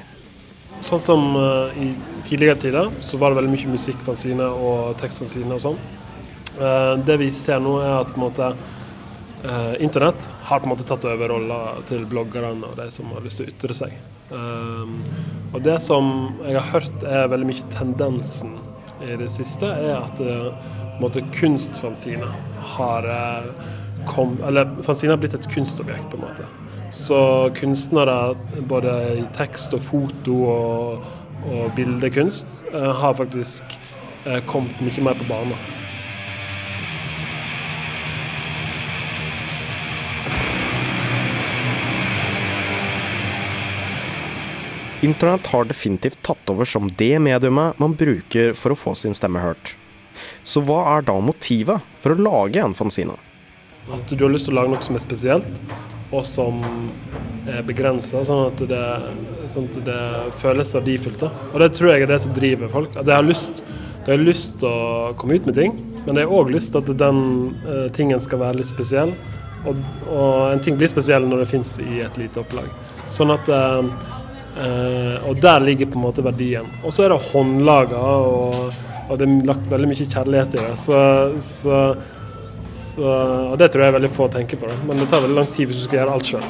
Sånn 0.83 1.03
som 1.03 1.27
uh, 1.39 1.71
i 1.79 1.93
tidligere 2.27 2.59
tider, 2.63 2.89
så 3.05 3.19
var 3.19 3.31
det 3.31 3.39
veldig 3.41 3.53
mye 3.53 3.75
musikkfanzine 3.75 4.47
og 4.67 4.97
tekstfanzine 5.03 5.55
og 5.55 5.63
sånn. 5.63 5.83
Uh, 6.59 6.95
det 7.07 7.19
vi 7.23 7.31
ser 7.35 7.63
nå, 7.63 7.77
er 7.83 8.01
at 8.01 8.11
på 8.11 8.19
en 8.19 8.25
måte 8.25 8.49
uh, 8.51 9.75
internett 9.83 10.27
har 10.49 10.63
på 10.63 10.67
en 10.67 10.75
måte 10.75 10.87
tatt 10.89 11.07
over 11.07 11.31
rolla 11.35 11.61
til 11.89 12.03
bloggerne 12.11 12.67
og 12.67 12.75
de 12.81 12.89
som 12.95 13.13
har 13.15 13.23
lyst 13.23 13.43
til 13.43 13.47
å 13.47 13.55
ytre 13.55 13.79
seg. 13.83 14.01
og 14.33 15.59
det 15.61 15.75
som 15.85 16.07
jeg 16.41 16.55
har 16.57 16.69
hørt 16.71 17.03
er 17.05 17.27
veldig 17.29 17.49
mye 17.51 17.67
tendensen 17.75 18.55
i 19.05 19.17
det 19.21 19.29
siste, 19.35 19.69
er 19.69 19.99
at 19.99 20.23
uh, 20.25 21.19
kunstfanzine 21.37 22.31
har 22.75 23.09
kom, 24.07 24.37
eller 24.47 24.71
Fanzine 24.83 25.15
har 25.15 25.23
blitt 25.23 25.35
et 25.35 25.49
kunstobjekt, 25.53 26.11
på 26.11 26.19
en 26.19 26.27
måte. 26.27 26.47
Så 26.93 27.51
kunstnere, 27.57 28.35
både 28.69 28.95
i 29.23 29.27
tekst 29.37 29.73
og 29.77 29.85
foto 29.85 30.39
og, 30.49 31.07
og 31.49 31.71
bildekunst, 31.77 32.63
eh, 32.73 32.91
har 33.03 33.17
faktisk 33.17 33.79
eh, 34.27 34.43
kommet 34.47 34.83
mye 34.85 35.07
mer 35.09 35.17
på 35.17 35.29
banen. 35.31 35.57
Internett 45.03 45.49
har 45.51 45.65
definitivt 45.67 46.21
tatt 46.23 46.51
over 46.53 46.69
som 46.69 46.87
det 46.99 47.17
mediumet 47.19 47.81
man 47.83 47.97
bruker 47.99 48.53
for 48.55 48.71
å 48.71 48.79
få 48.79 48.93
sin 48.95 49.17
stemme 49.19 49.43
hørt. 49.43 49.75
Så 50.47 50.63
hva 50.63 50.85
er 50.93 51.09
da 51.09 51.17
motivet 51.19 51.83
for 51.99 52.15
å 52.15 52.23
lage 52.23 52.63
en 52.63 52.77
fanzine? 52.79 53.17
At 53.91 54.07
du 54.07 54.23
har 54.23 54.31
lyst 54.31 54.47
til 54.47 54.55
å 54.55 54.61
lage 54.61 54.71
noe 54.71 54.87
som 54.87 54.99
er 54.99 55.03
spesielt, 55.03 55.63
og 56.13 56.27
som 56.29 56.61
er 57.51 57.65
begrensa, 57.67 58.23
sånn, 58.27 58.53
sånn, 59.51 59.69
at 59.71 59.79
det 59.87 60.03
føles 60.39 60.75
verdifullt. 60.77 61.25
Og 61.27 61.59
det 61.63 61.73
tror 61.75 61.93
jeg 61.93 62.05
er 62.05 62.13
det 62.13 62.21
som 62.23 62.37
driver 62.37 62.71
folk. 62.71 62.95
At 63.01 63.09
de 63.09 63.17
har 63.17 63.27
lyst, 63.27 63.65
de 64.05 64.15
har 64.15 64.23
lyst 64.23 64.61
til 64.63 64.71
å 64.71 65.13
komme 65.19 65.39
ut 65.39 65.49
med 65.49 65.59
ting, 65.59 65.75
men 66.05 66.15
de 66.15 66.25
har 66.25 66.35
òg 66.35 66.53
lyst 66.55 66.75
til 66.75 66.83
at 66.83 66.95
den 67.03 67.21
uh, 67.67 67.89
tingen 67.95 68.23
skal 68.23 68.43
være 68.45 68.61
litt 68.61 68.71
spesiell. 68.71 69.15
Og, 69.63 69.83
og, 70.11 70.31
en 70.53 70.63
ting 70.63 70.79
blir 70.79 70.91
spesiell 70.91 71.27
når 71.29 71.45
det 71.45 71.51
fins 71.53 71.77
i 71.83 72.01
et 72.03 72.17
lite 72.19 72.43
opplag. 72.43 72.71
Sånn 73.11 73.31
at 73.35 73.51
uh, 73.51 73.83
uh, 74.59 75.29
Og 75.31 75.39
der 75.43 75.63
ligger 75.63 75.91
på 75.91 75.99
en 76.01 76.07
måte 76.07 76.25
verdien. 76.27 76.67
Og 76.83 76.95
så 76.95 77.07
er 77.07 77.15
det 77.15 77.23
håndlaga, 77.31 78.03
og, 78.03 78.81
og, 79.09 79.15
det 79.19 79.29
er 79.29 79.47
lagt 79.53 79.71
veldig 79.71 79.91
mye 79.91 80.09
kjærlighet 80.09 80.59
i 80.59 80.65
det. 80.65 80.75
Så 80.83 80.99
så, 81.43 81.85
og 83.01 83.55
det 83.61 83.71
tror 83.73 83.87
jeg 83.87 83.95
veldig 83.97 84.13
få 84.13 84.29
tenker 84.33 84.61
på, 84.61 84.69
men 84.89 85.01
det 85.01 85.09
tar 85.09 85.25
veldig 85.25 85.39
lang 85.39 85.51
tid 85.53 85.71
hvis 85.71 85.81
du 85.81 85.87
skal 85.87 86.03
gjøre 86.03 86.17
alt 86.19 86.33
sjøl. 86.33 86.47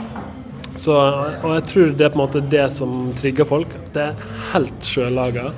Og 0.73 1.51
jeg 1.53 1.65
tror 1.69 1.93
det 1.93 2.07
er 2.07 2.13
på 2.15 2.19
en 2.19 2.25
måte 2.25 2.41
det 2.55 2.65
som 2.73 3.13
trigger 3.19 3.49
folk. 3.49 3.77
Det 3.93 4.09
er 4.09 4.27
helt 4.55 4.89
sjøllaga, 4.89 5.51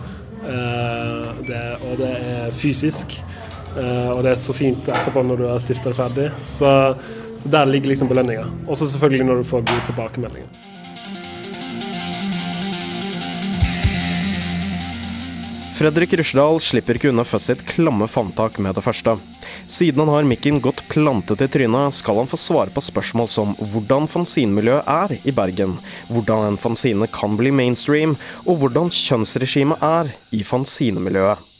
eh, 0.51 1.29
og 1.87 1.97
det 2.01 2.11
er 2.11 2.55
fysisk. 2.59 3.21
Eh, 3.75 4.11
og 4.11 4.23
det 4.23 4.35
er 4.35 4.39
så 4.39 4.55
fint 4.55 4.87
etterpå 4.87 5.23
når 5.27 5.41
du 5.41 5.47
har 5.49 5.63
stifta 5.63 5.91
det 5.91 5.99
ferdig. 5.99 6.29
Så, 6.47 6.69
så, 7.39 7.51
der 7.51 7.71
ligger 7.71 7.91
liksom 7.91 8.11
belønninga. 8.11 8.47
Også 8.67 8.91
selvfølgelig 8.91 9.27
når 9.31 9.43
du 9.43 9.51
får 9.51 9.67
gode 9.67 9.87
tilbakemeldinger. 9.91 10.51
Fredrik 15.75 16.15
Rysjedal 16.15 16.61
slipper 16.63 16.99
ikke 16.99 17.11
unna 17.11 17.25
Fuzz 17.27 17.51
sitt 17.51 17.65
klamme 17.67 18.07
favntak 18.07 18.61
med 18.63 18.77
det 18.79 18.85
første. 18.87 19.17
Siden 19.67 20.05
han 20.05 20.13
har 20.13 20.29
mikken 20.29 20.61
godt 20.65 20.83
plantet 20.93 21.45
i 21.45 21.49
trynet, 21.49 21.95
skal 21.97 22.21
han 22.23 22.31
få 22.31 22.41
svare 22.41 22.75
på 22.75 22.83
spørsmål 22.85 23.31
som 23.31 23.57
hvordan 23.73 24.11
fanzinmiljøet 24.11 24.91
er 24.91 25.17
i 25.23 25.35
Bergen, 25.35 25.79
hvordan 26.11 26.51
en 26.51 26.61
fanzine 26.61 27.09
kan 27.13 27.39
bli 27.41 27.55
mainstream, 27.55 28.19
og 28.45 28.63
hvordan 28.63 28.93
kjønnsregimet 28.93 29.83
er 29.83 30.15
i 30.35 30.45
fanzinemiljøet. 30.47 31.51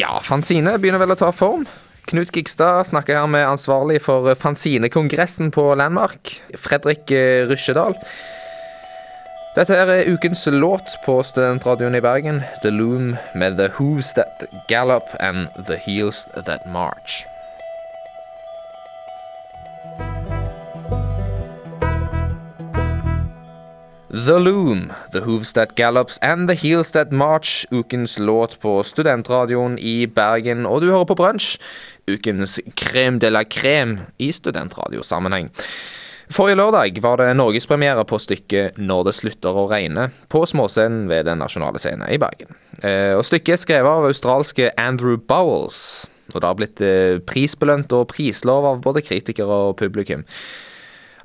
Ja, 0.00 0.20
fanzine 0.22 0.76
begynner 0.78 1.02
vel 1.02 1.12
å 1.12 1.18
ta 1.18 1.28
form. 1.34 1.64
Knut 2.10 2.32
Gigstad 2.34 2.88
snakker 2.88 3.20
her 3.20 3.26
med 3.30 3.46
ansvarlig 3.46 4.00
for 4.02 4.34
fanzinekongressen 4.34 5.52
på 5.54 5.68
Landmark, 5.78 6.32
Fredrik 6.58 7.10
eh, 7.14 7.46
Rysjedal. 7.46 7.94
Dette 9.54 9.78
er 9.78 10.10
ukens 10.10 10.42
låt 10.50 10.96
på 11.06 11.20
studentradioen 11.22 11.94
i 11.94 12.02
Bergen, 12.02 12.42
The 12.64 12.74
Loom 12.74 13.14
med 13.38 13.58
The 13.62 13.70
Hooves 13.78 14.10
That 14.18 14.42
Gallop 14.66 15.14
and 15.20 15.46
The 15.70 15.78
Heels 15.86 16.26
That 16.34 16.66
March. 16.66 17.22
The 24.10 24.40
Loom, 24.40 24.92
The 25.12 25.20
Hooves 25.20 25.52
That 25.52 25.76
Gallops 25.76 26.18
and 26.18 26.48
The 26.48 26.56
Heels 26.56 26.90
That 26.90 27.12
March, 27.12 27.66
ukens 27.70 28.18
låt 28.18 28.58
på 28.60 28.82
studentradioen 28.82 29.78
i 29.78 30.06
Bergen, 30.06 30.66
og 30.66 30.82
du 30.82 30.90
hører 30.90 31.06
på 31.06 31.14
Brunsj, 31.14 31.60
ukens 32.16 32.58
crème 32.78 33.18
de 33.22 33.30
la 33.32 33.44
crème 33.44 34.06
i 34.18 34.30
studentradiosammenheng. 34.34 35.50
Forrige 36.30 36.60
lørdag 36.60 37.00
var 37.02 37.18
det 37.18 37.32
norgespremiere 37.34 38.04
på 38.06 38.18
stykket 38.22 38.78
'Når 38.78 39.04
det 39.04 39.14
slutter 39.18 39.50
å 39.50 39.66
regne' 39.66 40.10
på 40.30 40.44
småscenen 40.46 41.08
ved 41.08 41.26
Den 41.26 41.38
nasjonale 41.38 41.78
scene 41.78 42.06
i 42.06 42.18
Bergen. 42.18 42.54
Eh, 42.82 43.16
og 43.18 43.24
Stykket 43.24 43.56
er 43.56 43.56
skrevet 43.56 43.90
av 43.90 44.06
australske 44.06 44.70
Andrew 44.78 45.16
Bowles, 45.16 46.06
og 46.32 46.40
det 46.40 46.46
har 46.46 46.54
blitt 46.54 46.80
eh, 46.80 47.18
prisbelønt 47.18 47.92
og 47.92 48.08
prislov 48.08 48.64
av 48.64 48.80
både 48.80 49.02
kritikere 49.02 49.50
og 49.50 49.76
publikum. 49.76 50.24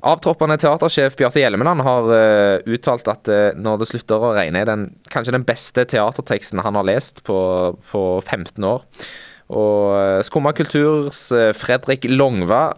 Avtroppende 0.06 0.58
teatersjef 0.60 1.16
Bjarte 1.16 1.40
Hjelmeland 1.40 1.80
har 1.82 2.10
uh, 2.10 2.58
uttalt 2.66 3.08
at 3.08 3.28
uh, 3.28 3.54
'Når 3.56 3.78
det 3.78 3.88
slutter 3.88 4.22
å 4.22 4.34
regne' 4.36 4.60
er 4.60 4.68
den, 4.68 4.84
kanskje 5.08 5.32
den 5.32 5.46
beste 5.46 5.84
teaterteksten 5.84 6.62
han 6.62 6.74
har 6.74 6.84
lest 6.84 7.24
på, 7.24 7.38
på 7.90 8.02
15 8.22 8.62
år. 8.64 8.84
Og 9.52 9.92
uh, 9.94 10.22
Skumma 10.26 10.50
kulturs 10.56 11.28
eh, 11.34 11.52
Fredrik 11.54 12.08
Longva 12.10 12.72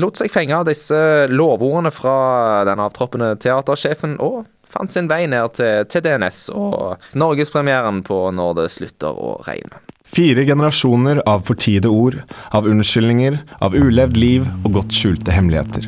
lot 0.00 0.18
seg 0.18 0.30
fenge 0.32 0.56
av 0.56 0.66
disse 0.68 0.96
lovordene 1.30 1.92
fra 1.94 2.64
den 2.66 2.82
avtroppende 2.82 3.34
teatersjefen, 3.42 4.16
og 4.22 4.46
fant 4.70 4.92
sin 4.94 5.10
vei 5.10 5.24
ned 5.30 5.56
til, 5.58 5.86
til 5.90 6.26
og 6.54 7.14
norgespremieren 7.18 8.02
på 8.06 8.30
'Når 8.30 8.54
det 8.56 8.70
slutter 8.70 9.10
å 9.14 9.40
regne'. 9.46 9.82
Fire 10.10 10.44
generasjoner 10.44 11.22
av 11.26 11.44
fortiede 11.46 11.86
ord, 11.86 12.16
av 12.50 12.66
unnskyldninger, 12.66 13.38
av 13.60 13.74
ulevd 13.74 14.16
liv 14.16 14.46
og 14.64 14.72
godt 14.72 14.94
skjulte 14.94 15.30
hemmeligheter. 15.30 15.86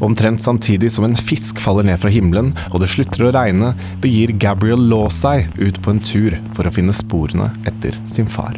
Omtrent 0.00 0.40
samtidig 0.40 0.90
som 0.92 1.04
en 1.04 1.14
fisk 1.14 1.60
faller 1.60 1.84
ned 1.84 2.00
fra 2.00 2.08
himmelen 2.08 2.54
og 2.72 2.80
det 2.80 2.88
slutter 2.88 3.28
å 3.28 3.34
regne, 3.36 3.74
begir 4.00 4.32
Gabriel 4.32 4.88
Law 4.88 5.10
seg 5.12 5.52
ut 5.60 5.80
på 5.82 5.92
en 5.92 6.00
tur 6.00 6.38
for 6.56 6.64
å 6.64 6.72
finne 6.72 6.96
sporene 6.96 7.52
etter 7.68 7.96
sin 8.08 8.26
far. 8.26 8.56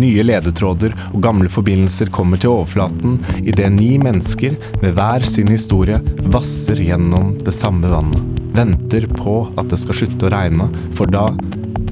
Nye 0.00 0.24
ledetråder 0.26 0.94
og 1.12 1.20
gamle 1.22 1.50
forbindelser 1.52 2.10
kommer 2.14 2.40
til 2.40 2.50
overflaten 2.50 3.20
idet 3.44 3.70
ni 3.76 3.92
mennesker 4.02 4.56
med 4.82 4.96
hver 4.96 5.26
sin 5.28 5.52
historie 5.54 6.00
vasser 6.34 6.80
gjennom 6.82 7.36
det 7.44 7.54
samme 7.54 7.90
vannet. 7.92 8.42
Venter 8.54 9.06
på 9.14 9.44
at 9.58 9.70
det 9.70 9.80
skal 9.82 10.00
slutte 10.02 10.28
å 10.28 10.34
regne, 10.34 10.70
for 10.94 11.10
da, 11.10 11.28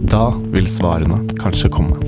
da 0.02 0.30
vil 0.54 0.66
svarene 0.70 1.24
kanskje 1.38 1.70
komme. 1.74 1.98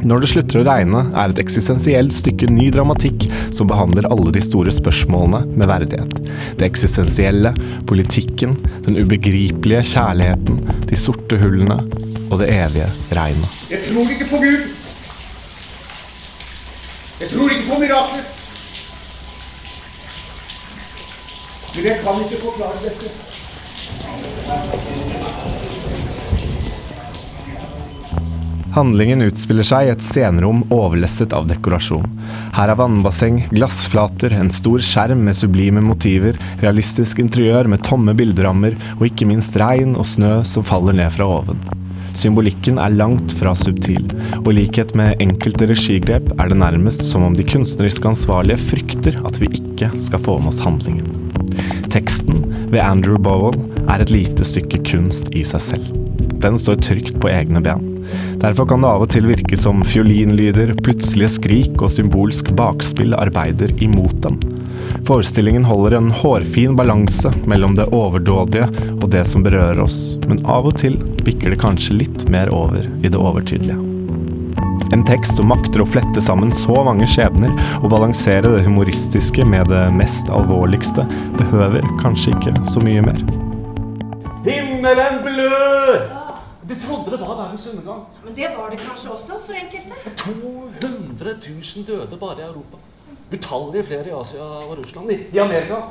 Når 0.00 0.22
det 0.22 0.30
slutter 0.30 0.60
å 0.62 0.64
regne, 0.64 1.00
er 1.12 1.32
et 1.32 1.40
eksistensielt 1.42 2.14
stykke 2.16 2.48
ny 2.48 2.70
dramatikk 2.72 3.26
som 3.52 3.68
behandler 3.68 4.08
alle 4.08 4.32
de 4.32 4.40
store 4.44 4.72
spørsmålene 4.72 5.42
med 5.60 5.68
verdighet. 5.68 6.16
Det 6.56 6.68
eksistensielle, 6.70 7.52
politikken, 7.88 8.56
den 8.86 8.96
ubegripelige 8.96 9.84
kjærligheten, 9.92 10.62
de 10.88 10.98
sorte 10.98 11.36
hullene 11.40 11.82
og 12.30 12.38
det 12.38 12.50
evige 12.54 12.88
regnet. 13.12 13.56
Jeg 13.70 13.82
tror 13.88 14.10
ikke 14.14 14.28
på 14.30 14.42
Gud. 14.44 14.68
Jeg 17.20 17.28
tror 17.34 17.50
ikke 17.50 17.68
på 17.68 17.80
mirakler. 17.82 18.28
Men 21.74 21.84
jeg 21.86 22.00
kan 22.04 22.22
ikke 22.24 22.40
forklare 22.44 22.78
dette. 22.84 23.06
Handlingen 28.70 29.24
utspiller 29.26 29.66
seg 29.66 29.88
i 29.88 29.90
et 29.90 30.02
scenerom 30.04 30.62
overlesset 30.70 31.34
av 31.34 31.48
dekorasjon. 31.50 32.06
Her 32.54 32.70
er 32.70 32.78
vannbasseng, 32.78 33.40
glassflater, 33.50 34.36
en 34.38 34.50
stor 34.54 34.82
skjerm 34.86 35.24
med 35.26 35.38
sublime 35.38 35.82
motiver, 35.82 36.38
realistisk 36.62 37.18
interiør 37.22 37.70
med 37.70 37.82
tomme 37.86 38.14
bilderammer, 38.14 38.78
og 39.00 39.08
ikke 39.10 39.26
minst 39.30 39.58
regn 39.58 39.98
og 39.98 40.06
snø 40.06 40.40
som 40.46 40.66
faller 40.66 40.94
ned 41.02 41.10
fra 41.18 41.26
oven. 41.40 41.79
Symbolikken 42.16 42.80
er 42.82 42.92
langt 42.94 43.32
fra 43.38 43.54
subtil, 43.56 44.08
og 44.42 44.50
i 44.52 44.56
likhet 44.62 44.94
med 44.98 45.22
enkelte 45.22 45.68
regigrep 45.70 46.32
er 46.36 46.50
det 46.50 46.58
nærmest 46.60 47.04
som 47.08 47.24
om 47.26 47.36
de 47.36 47.46
kunstnerisk 47.46 48.10
ansvarlige 48.10 48.60
frykter 48.60 49.20
at 49.26 49.40
vi 49.42 49.50
ikke 49.60 49.90
skal 50.00 50.22
få 50.26 50.38
med 50.42 50.52
oss 50.52 50.62
handlingen. 50.64 51.08
Teksten 51.90 52.44
ved 52.70 52.82
Andrew 52.84 53.18
Bowell 53.18 53.56
er 53.88 54.02
et 54.02 54.12
lite 54.14 54.46
stykke 54.46 54.82
kunst 54.86 55.32
i 55.34 55.42
seg 55.46 55.64
selv. 55.64 55.88
Den 56.40 56.56
står 56.60 56.78
trygt 56.84 57.18
på 57.20 57.28
egne 57.28 57.60
ben. 57.64 57.82
Derfor 58.40 58.68
kan 58.68 58.80
det 58.80 58.88
av 58.88 59.04
og 59.04 59.10
til 59.12 59.26
virke 59.28 59.58
som 59.60 59.82
fiolinlyder, 59.84 60.72
plutselige 60.80 61.34
skrik 61.34 61.82
og 61.82 61.92
symbolsk 61.92 62.54
bakspill 62.56 63.16
arbeider 63.18 63.74
imot 63.84 64.22
den. 64.24 64.38
Forestillingen 65.08 65.64
holder 65.64 65.96
en 65.98 66.10
hårfin 66.10 66.76
balanse 66.76 67.32
mellom 67.50 67.74
det 67.78 67.88
overdådige 67.94 68.68
og 68.96 69.08
det 69.10 69.24
som 69.28 69.44
berører 69.46 69.80
oss, 69.82 70.16
men 70.28 70.42
av 70.46 70.68
og 70.70 70.76
til 70.82 70.98
bikker 71.24 71.54
det 71.54 71.60
kanskje 71.62 72.00
litt 72.02 72.26
mer 72.30 72.52
over 72.54 72.86
i 73.02 73.08
det 73.08 73.18
overtydelige. 73.18 73.78
En 74.92 75.04
tekst 75.06 75.36
som 75.38 75.46
makter 75.50 75.84
å 75.84 75.86
flette 75.86 76.22
sammen 76.24 76.50
så 76.54 76.80
mange 76.86 77.06
skjebner 77.06 77.52
og 77.78 77.92
balansere 77.92 78.50
det 78.56 78.64
humoristiske 78.64 79.44
med 79.46 79.70
det 79.70 79.84
mest 79.94 80.30
alvorligste, 80.34 81.04
behøver 81.38 81.86
kanskje 82.02 82.34
ikke 82.34 82.56
så 82.66 82.82
mye 82.82 83.04
mer. 83.06 83.22
Himmelen 84.46 85.22
blør! 85.22 86.00
De 86.70 86.76
trodde 86.82 87.10
det 87.14 87.22
var 87.22 87.36
verdens 87.36 87.66
undergang. 87.70 88.02
Men 88.24 88.34
det 88.34 88.50
var 88.56 88.70
det 88.70 88.82
kanskje 88.82 89.14
også 89.14 89.38
for 89.46 89.58
enkelte? 89.62 90.14
200 90.24 91.34
000 91.38 91.86
døde 91.86 92.18
bare 92.18 92.42
i 92.42 92.48
Europa. 92.48 92.82
Utallige 93.30 93.86
flere 93.86 94.10
i 94.10 94.14
Asia 94.16 94.42
og 94.42 94.78
Russland. 94.78 95.10
I, 95.10 95.38
Amerika 95.38 95.82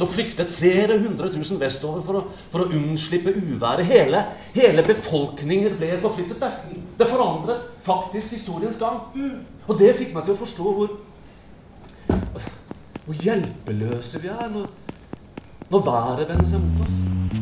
så 0.00 0.06
flyktet 0.08 0.48
flere 0.48 0.96
hundre 1.02 1.28
tusen 1.28 1.58
vestover 1.60 2.00
for 2.00 2.16
å, 2.16 2.20
for 2.48 2.64
å 2.64 2.70
unnslippe 2.72 3.34
uværet. 3.36 3.84
Hele, 3.84 4.22
hele 4.54 4.84
befolkninger 4.86 5.74
ble 5.76 5.90
forflyttet. 6.00 6.40
Det, 6.40 6.78
det 7.02 7.08
forandret 7.10 7.66
faktisk 7.84 8.32
historiens 8.32 8.80
gang. 8.80 9.02
Og 9.66 9.76
det 9.76 9.92
fikk 9.98 10.14
meg 10.16 10.24
til 10.24 10.38
å 10.38 10.40
forstå 10.40 10.72
hvor, 10.78 10.96
hvor 13.04 13.20
hjelpeløse 13.26 14.24
vi 14.24 14.32
er 14.32 14.48
når, 14.56 14.72
når 15.68 15.86
været 15.92 16.28
vender 16.32 16.48
seg 16.48 16.64
mot 16.64 16.86
oss. 16.86 17.39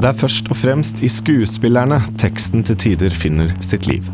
Det 0.00 0.08
er 0.08 0.16
først 0.16 0.46
og 0.48 0.56
fremst 0.56 1.02
i 1.04 1.08
skuespillerne 1.12 1.98
teksten 2.20 2.62
til 2.64 2.78
tider 2.80 3.12
finner 3.12 3.50
sitt 3.60 3.84
liv. 3.84 4.06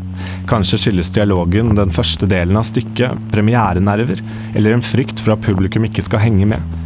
Kanskje 0.49 0.81
skyldes 0.83 1.13
dialogen 1.15 1.77
den 1.77 1.93
første 1.95 2.27
delen 2.27 2.59
av 2.59 2.67
stykket 2.67 3.21
premierenerver, 3.31 4.19
eller 4.51 4.75
en 4.75 4.83
frykt 4.83 5.23
for 5.23 5.37
at 5.37 5.47
publikum 5.47 5.87
ikke 5.87 6.03
skal 6.03 6.25
henge 6.25 6.49
med. 6.51 6.77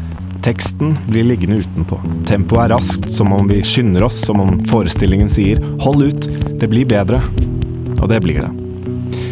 Teksten 0.46 0.94
blir 1.10 1.26
liggende 1.26 1.64
utenpå. 1.66 1.98
Tempoet 2.30 2.68
er 2.68 2.76
raskt, 2.76 3.10
som 3.10 3.34
om 3.34 3.50
vi 3.50 3.64
skynder 3.66 4.06
oss, 4.06 4.22
som 4.22 4.42
om 4.42 4.60
forestillingen 4.70 5.30
sier 5.30 5.58
'hold 5.82 6.04
ut, 6.06 6.30
det 6.62 6.70
blir 6.70 6.86
bedre'. 6.86 7.26
Og 8.02 8.10
det 8.10 8.22
blir 8.22 8.42
det. 8.42 8.61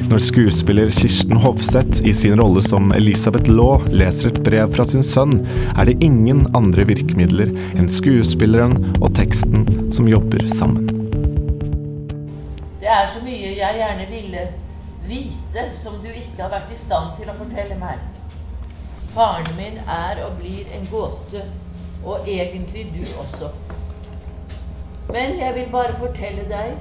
Når 0.10 0.24
skuespiller 0.26 0.90
Kirsten 0.90 1.38
Hovseth 1.38 2.00
i 2.02 2.14
sin 2.18 2.40
rolle 2.42 2.64
som 2.66 2.88
Elisabeth 2.98 3.52
Law 3.52 3.84
leser 3.94 4.32
et 4.32 4.40
brev 4.42 4.72
fra 4.74 4.82
sin 4.90 5.06
sønn, 5.06 5.36
er 5.76 5.86
det 5.86 6.00
ingen 6.02 6.48
andre 6.58 6.88
virkemidler 6.90 7.52
enn 7.78 7.92
skuespilleren 7.94 8.74
og 8.96 9.12
teksten 9.20 9.68
som 9.94 10.10
jobber 10.10 10.48
sammen. 10.50 10.90
Det 12.82 12.90
er 12.90 13.06
så 13.14 13.22
mye 13.22 13.54
jeg 13.54 13.80
gjerne 13.84 14.10
ville 14.10 14.50
vite 15.06 15.70
som 15.78 16.02
du 16.02 16.10
ikke 16.10 16.42
har 16.42 16.56
vært 16.58 16.74
i 16.74 16.82
stand 16.82 17.14
til 17.22 17.30
å 17.30 17.38
fortelle 17.38 17.78
meg. 17.78 18.02
Faren 19.14 19.54
min 19.62 19.78
er 19.86 20.26
og 20.26 20.40
blir 20.42 20.66
en 20.74 20.90
gåte, 20.90 21.46
og 22.02 22.26
egentlig 22.26 22.90
du 22.98 23.04
også. 23.14 23.54
Men 25.14 25.38
jeg 25.38 25.54
vil 25.62 25.70
bare 25.70 26.00
fortelle 26.02 26.50
deg 26.50 26.80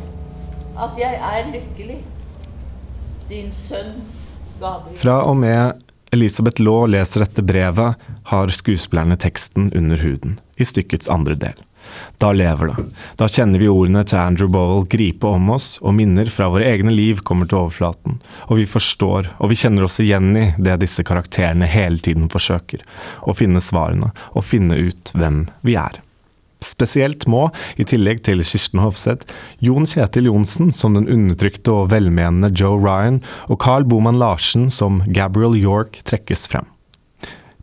at 0.80 0.96
jeg 0.96 1.26
er 1.36 1.52
lykkelig. 1.52 2.06
Din 3.28 3.52
sønn 3.52 4.00
Gabriel. 4.60 4.96
Fra 4.98 5.20
og 5.28 5.36
med 5.36 5.84
Elisabeth 6.12 6.62
Law 6.64 6.86
leser 6.88 7.26
dette 7.26 7.44
brevet, 7.44 7.98
har 8.30 8.52
skuespillerne 8.56 9.18
teksten 9.20 9.68
under 9.76 10.00
huden, 10.00 10.38
i 10.56 10.64
stykkets 10.64 11.10
andre 11.12 11.36
del. 11.36 11.60
Da 12.20 12.32
lever 12.32 12.72
det. 12.72 12.86
Da 13.20 13.28
kjenner 13.28 13.60
vi 13.60 13.68
ordene 13.68 14.02
til 14.08 14.18
Andrew 14.20 14.48
Bowell 14.52 14.88
gripe 14.90 15.28
om 15.28 15.52
oss, 15.54 15.76
og 15.84 15.96
minner 16.00 16.32
fra 16.32 16.48
våre 16.52 16.66
egne 16.72 16.92
liv 16.92 17.20
kommer 17.24 17.48
til 17.48 17.60
overflaten. 17.62 18.18
Og 18.48 18.62
vi 18.62 18.66
forstår, 18.68 19.30
og 19.38 19.52
vi 19.52 19.60
kjenner 19.60 19.84
oss 19.84 20.00
igjen 20.04 20.32
i 20.36 20.48
det 20.56 20.80
disse 20.82 21.04
karakterene 21.04 21.68
hele 21.68 22.00
tiden 22.00 22.28
forsøker. 22.32 22.84
Å 23.28 23.36
finne 23.36 23.62
svarene, 23.64 24.12
og 24.32 24.48
finne 24.48 24.80
ut 24.88 25.12
hvem 25.16 25.44
vi 25.64 25.76
er. 25.80 26.00
Spesielt 26.64 27.26
må, 27.30 27.48
i 27.78 27.86
tillegg 27.86 28.24
til 28.26 28.42
Kirsten 28.42 28.82
Hofseth, 28.82 29.28
Jon 29.62 29.86
Kjetil 29.86 30.26
Johnsen 30.26 30.72
som 30.74 30.96
den 30.96 31.06
undertrykte 31.10 31.74
og 31.74 31.92
velmenende 31.92 32.50
Joe 32.50 32.80
Ryan, 32.82 33.20
og 33.46 33.60
Carl 33.62 33.86
Boman 33.88 34.18
Larsen 34.18 34.66
som 34.72 35.02
Gabriel 35.06 35.54
York 35.58 36.00
trekkes 36.08 36.48
frem. 36.50 36.66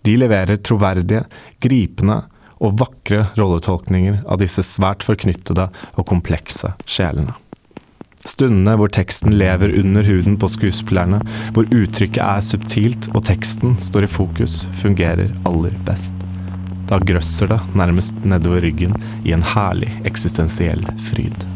De 0.06 0.16
leverer 0.22 0.62
troverdige, 0.62 1.26
gripende 1.64 2.22
og 2.64 2.78
vakre 2.80 3.26
rolletolkninger 3.36 4.22
av 4.30 4.40
disse 4.40 4.64
svært 4.64 5.04
forknyttede 5.04 5.68
og 5.96 6.06
komplekse 6.08 6.72
sjelene. 6.88 7.36
Stundene 8.26 8.74
hvor 8.80 8.90
teksten 8.90 9.36
lever 9.38 9.76
under 9.78 10.06
huden 10.08 10.38
på 10.42 10.50
skuespillerne, 10.50 11.20
hvor 11.54 11.68
uttrykket 11.70 12.24
er 12.26 12.46
subtilt 12.46 13.10
og 13.14 13.26
teksten 13.28 13.76
står 13.78 14.08
i 14.08 14.14
fokus, 14.16 14.64
fungerer 14.82 15.30
aller 15.46 15.76
best. 15.86 16.16
Da 16.90 17.00
grøsser 17.02 17.50
det 17.50 17.60
nærmest 17.78 18.18
nedover 18.28 18.62
ryggen 18.66 18.94
i 19.26 19.34
en 19.34 19.46
herlig 19.56 19.90
eksistensiell 20.06 20.86
fryd. 21.10 21.48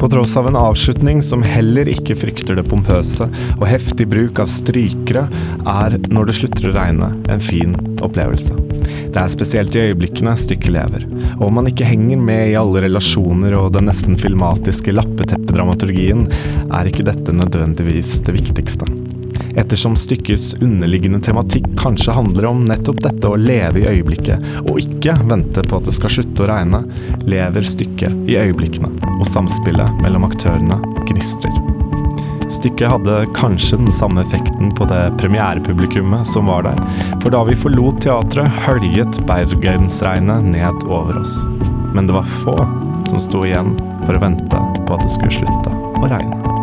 På 0.00 0.08
tross 0.08 0.36
av 0.36 0.46
en 0.48 0.56
avslutning 0.56 1.18
som 1.22 1.42
heller 1.44 1.88
ikke 1.92 2.14
frykter 2.16 2.56
det 2.56 2.64
pompøse, 2.70 3.26
og 3.58 3.66
heftig 3.68 4.06
bruk 4.08 4.40
av 4.40 4.48
strykere, 4.48 5.26
er 5.68 5.98
Når 6.08 6.30
det 6.30 6.36
slutter 6.38 6.70
å 6.70 6.72
regne 6.72 7.10
en 7.28 7.44
fin 7.44 7.76
opplevelse. 8.00 8.56
Det 9.12 9.20
er 9.20 9.28
spesielt 9.28 9.76
i 9.76 9.84
øyeblikkene 9.90 10.32
stykket 10.40 10.72
lever, 10.72 11.04
og 11.36 11.50
om 11.50 11.60
man 11.60 11.68
ikke 11.68 11.84
henger 11.84 12.16
med 12.16 12.54
i 12.54 12.56
alle 12.56 12.86
relasjoner 12.86 13.58
og 13.60 13.74
den 13.76 13.90
nesten 13.92 14.16
filmatiske 14.16 14.96
lappeteppedramaturgien, 14.96 16.24
er 16.72 16.88
ikke 16.88 17.04
dette 17.10 17.36
nødvendigvis 17.36 18.22
det 18.24 18.38
viktigste. 18.40 18.88
Ettersom 19.58 19.96
stykkets 19.96 20.54
underliggende 20.60 21.20
tematikk 21.20 21.66
kanskje 21.78 22.14
handler 22.14 22.46
om 22.50 22.62
nettopp 22.68 23.00
dette 23.02 23.28
å 23.28 23.38
leve 23.38 23.82
i 23.82 23.88
øyeblikket, 23.90 24.44
og 24.62 24.78
ikke 24.78 25.16
vente 25.26 25.64
på 25.66 25.80
at 25.80 25.88
det 25.88 25.94
skal 25.96 26.14
slutte 26.14 26.44
å 26.44 26.50
regne, 26.52 26.84
lever 27.26 27.66
stykket 27.66 28.30
i 28.30 28.38
øyeblikkene, 28.38 28.92
og 29.18 29.26
samspillet 29.28 30.02
mellom 30.04 30.28
aktørene 30.28 30.78
gnistrer. 31.10 31.58
Stykket 32.50 32.90
hadde 32.90 33.16
kanskje 33.34 33.78
den 33.78 33.92
samme 33.94 34.24
effekten 34.24 34.72
på 34.74 34.86
det 34.90 35.02
premierepublikummet 35.20 36.26
som 36.26 36.50
var 36.50 36.66
der, 36.66 36.80
for 37.22 37.34
da 37.34 37.44
vi 37.46 37.58
forlot 37.58 38.02
teatret, 38.04 38.50
høljet 38.66 39.20
bergensregnet 39.30 40.50
ned 40.54 40.86
over 40.90 41.22
oss. 41.22 41.36
Men 41.94 42.06
det 42.06 42.18
var 42.18 42.34
få 42.42 42.56
som 43.10 43.22
sto 43.22 43.44
igjen 43.46 43.74
for 44.04 44.14
å 44.14 44.22
vente 44.22 44.64
på 44.86 44.96
at 44.96 45.06
det 45.06 45.14
skulle 45.14 45.42
slutte 45.42 45.74
å 45.74 46.10
regne. 46.10 46.59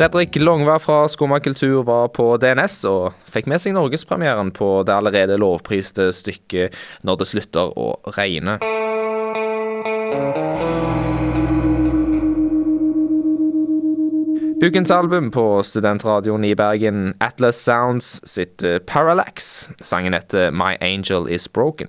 Fredrik 0.00 0.38
Longvær 0.40 0.78
fra 0.80 1.02
Skumma 1.12 1.36
kultur 1.44 1.82
var 1.84 2.06
på 2.16 2.24
DNS 2.40 2.78
og 2.88 3.18
fikk 3.28 3.50
med 3.52 3.60
seg 3.60 3.74
norgespremieren 3.76 4.48
på 4.56 4.68
det 4.88 4.94
allerede 4.94 5.36
lovpriste 5.36 6.06
stykket 6.16 6.72
'Når 7.04 7.18
det 7.20 7.26
slutter 7.28 7.68
å 7.76 8.00
regne'. 8.16 8.56
Ukens 14.64 14.90
album 14.90 15.30
på 15.30 15.60
studentradioen 15.60 16.48
i 16.48 16.54
Bergen, 16.54 17.14
Atlas 17.20 17.60
Sounds 17.60 18.22
sitt 18.24 18.64
eh, 18.64 18.78
Parallax. 18.78 19.68
Sangen 19.82 20.16
heter 20.16 20.50
My 20.50 20.80
Angel 20.80 21.28
Is 21.28 21.46
Broken. 21.46 21.88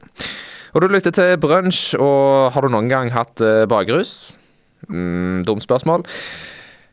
Og 0.74 0.82
du 0.82 0.88
lytter 0.88 1.12
til 1.12 1.38
Brunsj, 1.38 1.95
og 1.95 2.52
har 2.52 2.62
du 2.62 2.67
noen 2.67 2.89
gang 2.89 3.12
hatt 3.15 3.39
eh, 3.39 3.63
bakrus? 3.65 4.36
Mm, 4.89 5.45
dumt 5.47 5.63
spørsmål. 5.63 6.04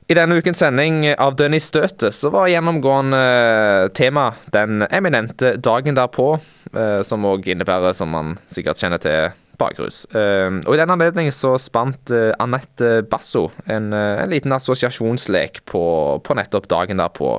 I 0.09 0.16
denne 0.16 0.38
ukens 0.40 0.62
sending 0.62 1.03
av 1.21 1.35
Dønn 1.37 1.53
i 1.53 1.61
støtet 1.61 2.16
så 2.16 2.31
var 2.33 2.49
gjennomgående 2.49 3.90
tema 3.92 4.31
den 4.55 4.87
eminente 4.88 5.59
dagen 5.61 5.99
derpå, 5.99 6.31
eh, 6.73 7.03
som 7.05 7.27
òg 7.29 7.51
innebærer, 7.53 7.92
som 7.92 8.09
man 8.16 8.38
sikkert 8.49 8.81
kjenner 8.81 9.03
til, 9.05 9.37
bakrus. 9.59 10.05
Eh, 10.16 10.49
og 10.64 10.73
i 10.73 10.81
den 10.81 10.92
anledning 10.94 11.29
så 11.35 11.57
spant 11.61 12.12
eh, 12.14 12.31
Anette 12.40 13.03
Basso 13.11 13.49
en, 13.66 13.92
eh, 13.92 14.23
en 14.23 14.33
liten 14.33 14.55
assosiasjonslek 14.55 15.62
på, 15.68 15.85
på 16.25 16.37
nettopp 16.38 16.68
dagen 16.71 17.03
derpå. 17.03 17.35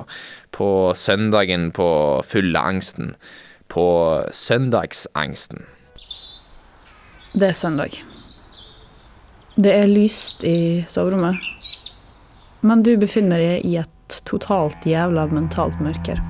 På 0.54 0.70
søndagen 0.94 1.70
på 1.74 1.88
fylleangsten. 2.26 3.14
På 3.70 3.86
søndagsangsten. 4.30 5.66
Det 7.32 7.50
er 7.50 7.56
søndag. 7.56 7.98
Det 9.60 9.72
er 9.74 9.90
lyst 9.90 10.44
i 10.46 10.82
soverommet. 10.88 11.59
Men 12.60 12.82
du 12.82 12.96
befinner 13.00 13.40
deg 13.40 13.64
i 13.64 13.78
et 13.80 14.20
totalt 14.28 14.84
jævla 14.84 15.24
mentalt 15.32 15.80
mørker. 15.80 16.20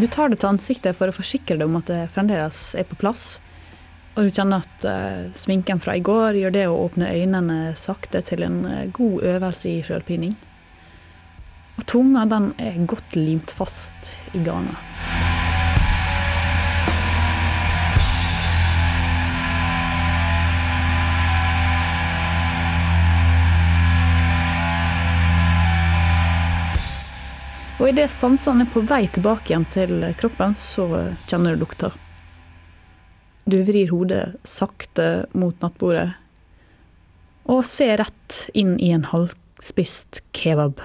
Du 0.00 0.06
tar 0.06 0.30
det 0.30 0.38
til 0.40 0.48
ansiktet 0.54 0.96
for 0.96 1.10
å 1.10 1.12
forsikre 1.12 1.58
deg 1.58 1.66
om 1.66 1.80
at 1.82 1.90
det 1.90 2.04
fremdeles 2.14 2.70
er 2.78 2.86
på 2.88 2.96
plass. 3.02 3.40
Og 4.18 4.26
du 4.26 4.30
kjenner 4.34 4.64
at 4.64 4.84
uh, 4.84 5.30
sminken 5.32 5.78
fra 5.80 5.94
i 5.96 6.02
går 6.02 6.34
gjør 6.40 6.54
det 6.54 6.66
å 6.66 6.78
åpne 6.82 7.12
øynene 7.14 7.58
sakte 7.78 8.22
til 8.26 8.42
en 8.42 8.58
uh, 8.66 8.86
god 8.92 9.22
øvelse 9.36 9.70
i 9.70 9.82
sjølpining. 9.86 10.34
Og 11.78 11.86
tunga 11.88 12.26
den 12.28 12.50
er 12.58 12.80
godt 12.90 13.14
limt 13.16 13.54
fast 13.54 14.12
i 14.34 14.42
garnet. 14.44 14.88
Og 27.80 27.88
idet 27.88 28.10
sansene 28.12 28.66
er 28.66 28.74
på 28.74 28.82
vei 28.84 29.06
tilbake 29.08 29.54
igjen 29.54 29.64
til 29.72 30.04
kroppen, 30.20 30.52
så 30.52 30.84
kjenner 31.24 31.56
du 31.56 31.62
lukta. 31.62 31.94
Du 33.50 33.62
vrir 33.62 33.88
hodet 33.90 34.36
sakte 34.46 35.26
mot 35.32 35.56
nattbordet 35.62 36.12
og 37.50 37.64
ser 37.66 37.96
rett 37.98 38.36
inn 38.54 38.76
i 38.78 38.92
en 38.94 39.08
halvspist 39.10 40.20
kebab. 40.36 40.78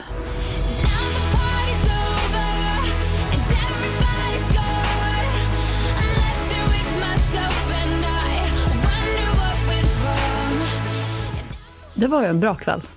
Det 11.94 12.10
var 12.10 12.26
jo 12.26 12.32
en 12.34 12.42
bra 12.42 12.56
kveld. 12.64 12.90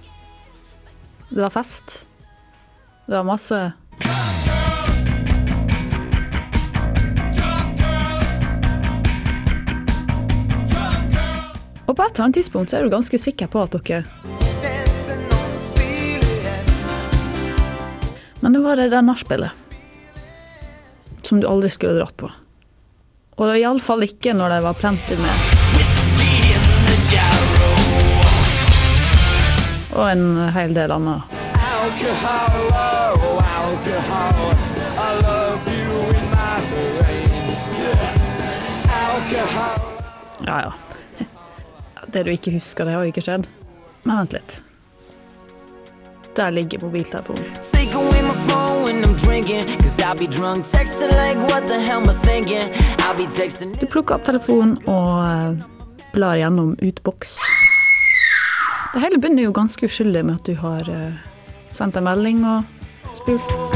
Det 1.29 1.43
var 1.45 1.53
fest. 1.53 2.07
Det 3.05 3.19
var 3.19 3.29
masse 3.35 3.61
på 11.99 12.05
et 12.05 12.15
eller 12.15 12.25
annet 12.25 12.35
tidspunkt 12.35 12.71
så 12.71 12.77
er 12.79 12.85
du 12.87 12.93
ganske 12.93 13.19
sikker 13.19 13.49
på 13.51 13.59
at 13.59 13.73
dere 13.75 14.05
Men 18.41 18.55
det 18.55 18.61
var 18.63 18.79
det 18.79 18.93
der 18.93 19.03
nachspielet 19.03 19.51
som 21.27 21.41
du 21.43 21.49
aldri 21.51 21.69
skulle 21.69 21.99
dratt 21.99 22.15
på. 22.17 22.31
Og 23.43 23.51
iallfall 23.59 24.07
ikke 24.07 24.33
når 24.33 24.55
det 24.55 24.61
var 24.65 24.79
plenty 24.79 25.19
med 25.19 25.35
Og 29.99 30.05
en 30.07 30.25
hel 30.55 30.75
del 30.79 30.95
annet. 30.95 31.23
Ja, 40.47 40.61
ja. 40.63 40.88
Det 42.13 42.25
du 42.25 42.31
ikke 42.33 42.55
husker, 42.55 42.89
det 42.89 42.95
har 42.97 43.05
jo 43.05 43.13
ikke 43.13 43.25
skjedd. 43.25 43.49
Men 44.05 44.23
vent 44.23 44.37
litt. 44.39 44.59
Der 46.39 46.51
ligger 46.55 46.81
mobiltelefonen. 46.81 47.45
Du 53.81 53.87
plukker 53.87 54.15
opp 54.17 54.25
telefonen 54.25 54.77
og 54.87 55.15
eh, 55.27 55.65
blar 56.15 56.39
gjennom 56.41 56.77
utboks. 56.79 57.39
Det 58.95 59.03
hele 59.05 59.21
begynner 59.21 59.49
jo 59.49 59.57
ganske 59.57 59.85
uskyldig 59.85 60.25
med 60.25 60.39
at 60.39 60.47
du 60.49 60.55
har 60.63 60.93
eh, 60.93 61.19
sendt 61.75 61.99
en 62.01 62.09
melding 62.09 62.45
og 62.47 62.65
spurt. 63.19 63.68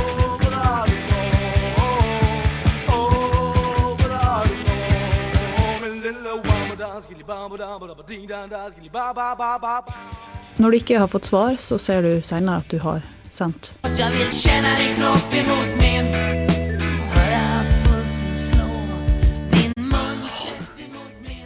Når 10.57 10.71
du 10.71 10.77
ikke 10.77 10.99
har 10.99 11.09
fått 11.09 11.25
svar, 11.31 11.57
så 11.59 11.79
ser 11.79 12.03
du 12.03 12.23
senere 12.23 12.61
at 12.63 12.69
du 12.71 12.79
har 12.83 13.03
sendt. 13.31 13.75
Din 13.83 14.95
kropp 14.99 15.33
min. 15.81 16.13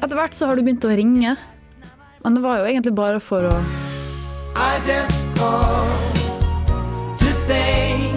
Etter 0.07 0.14
hvert 0.14 0.35
så 0.38 0.47
har 0.47 0.55
du 0.55 0.62
begynt 0.62 0.85
å 0.87 0.92
ringe, 0.95 1.33
men 2.23 2.37
det 2.37 2.42
var 2.45 2.61
jo 2.61 2.69
egentlig 2.69 2.95
bare 2.95 3.19
for 3.19 3.49
å 3.49 3.57
I 4.57 4.79
just 4.87 5.27
call 5.37 5.90
To 7.19 7.33
say 7.33 8.12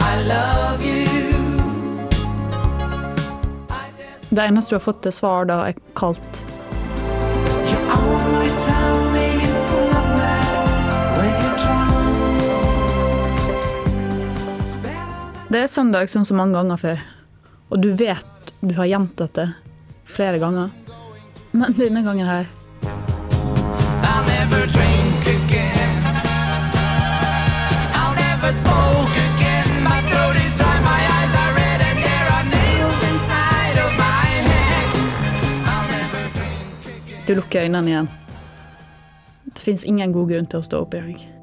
I 0.00 0.22
love 0.26 0.63
Det 4.34 4.42
eneste 4.42 4.72
du 4.72 4.74
har 4.74 4.80
fått 4.82 5.02
til 5.06 5.12
svar 5.14 5.44
da, 5.46 5.60
er 5.68 5.74
kaldt. 5.94 6.40
Only 7.94 8.50
tell 8.58 9.04
me 9.14 9.26
you 9.38 9.52
love 9.92 10.10
me 10.18 10.34
When 11.20 11.34
you're 11.38 11.58
drunk 11.62 12.34
Det 15.48 15.60
er 15.62 15.70
søndag 15.70 16.10
sånn 16.10 16.26
som 16.26 16.36
mange 16.42 16.58
ganger 16.58 16.76
før, 16.82 16.98
og 17.70 17.78
du 17.84 17.92
vet 17.94 18.50
du 18.58 18.74
har 18.74 18.90
gjentatt 18.90 19.38
det 19.38 19.46
flere 20.04 20.42
ganger. 20.42 20.74
Men 21.52 21.78
denne 21.78 22.02
gangen 22.02 22.26
her 22.26 22.50
I'll 24.02 24.26
never 24.26 24.66
drink 24.74 25.30
again 25.30 25.94
I'll 27.94 28.16
never 28.18 28.50
smoke 28.50 28.83
du 37.26 37.34
lukker 37.34 37.62
øynene 37.62 37.90
igjen. 37.90 38.10
Det 39.44 39.62
fins 39.62 39.84
ingen 39.84 40.12
god 40.12 40.30
grunn 40.32 40.46
til 40.50 40.60
å 40.60 40.66
stå 40.66 40.82
opp 40.84 40.94
i 40.94 41.00
dag. 41.00 41.33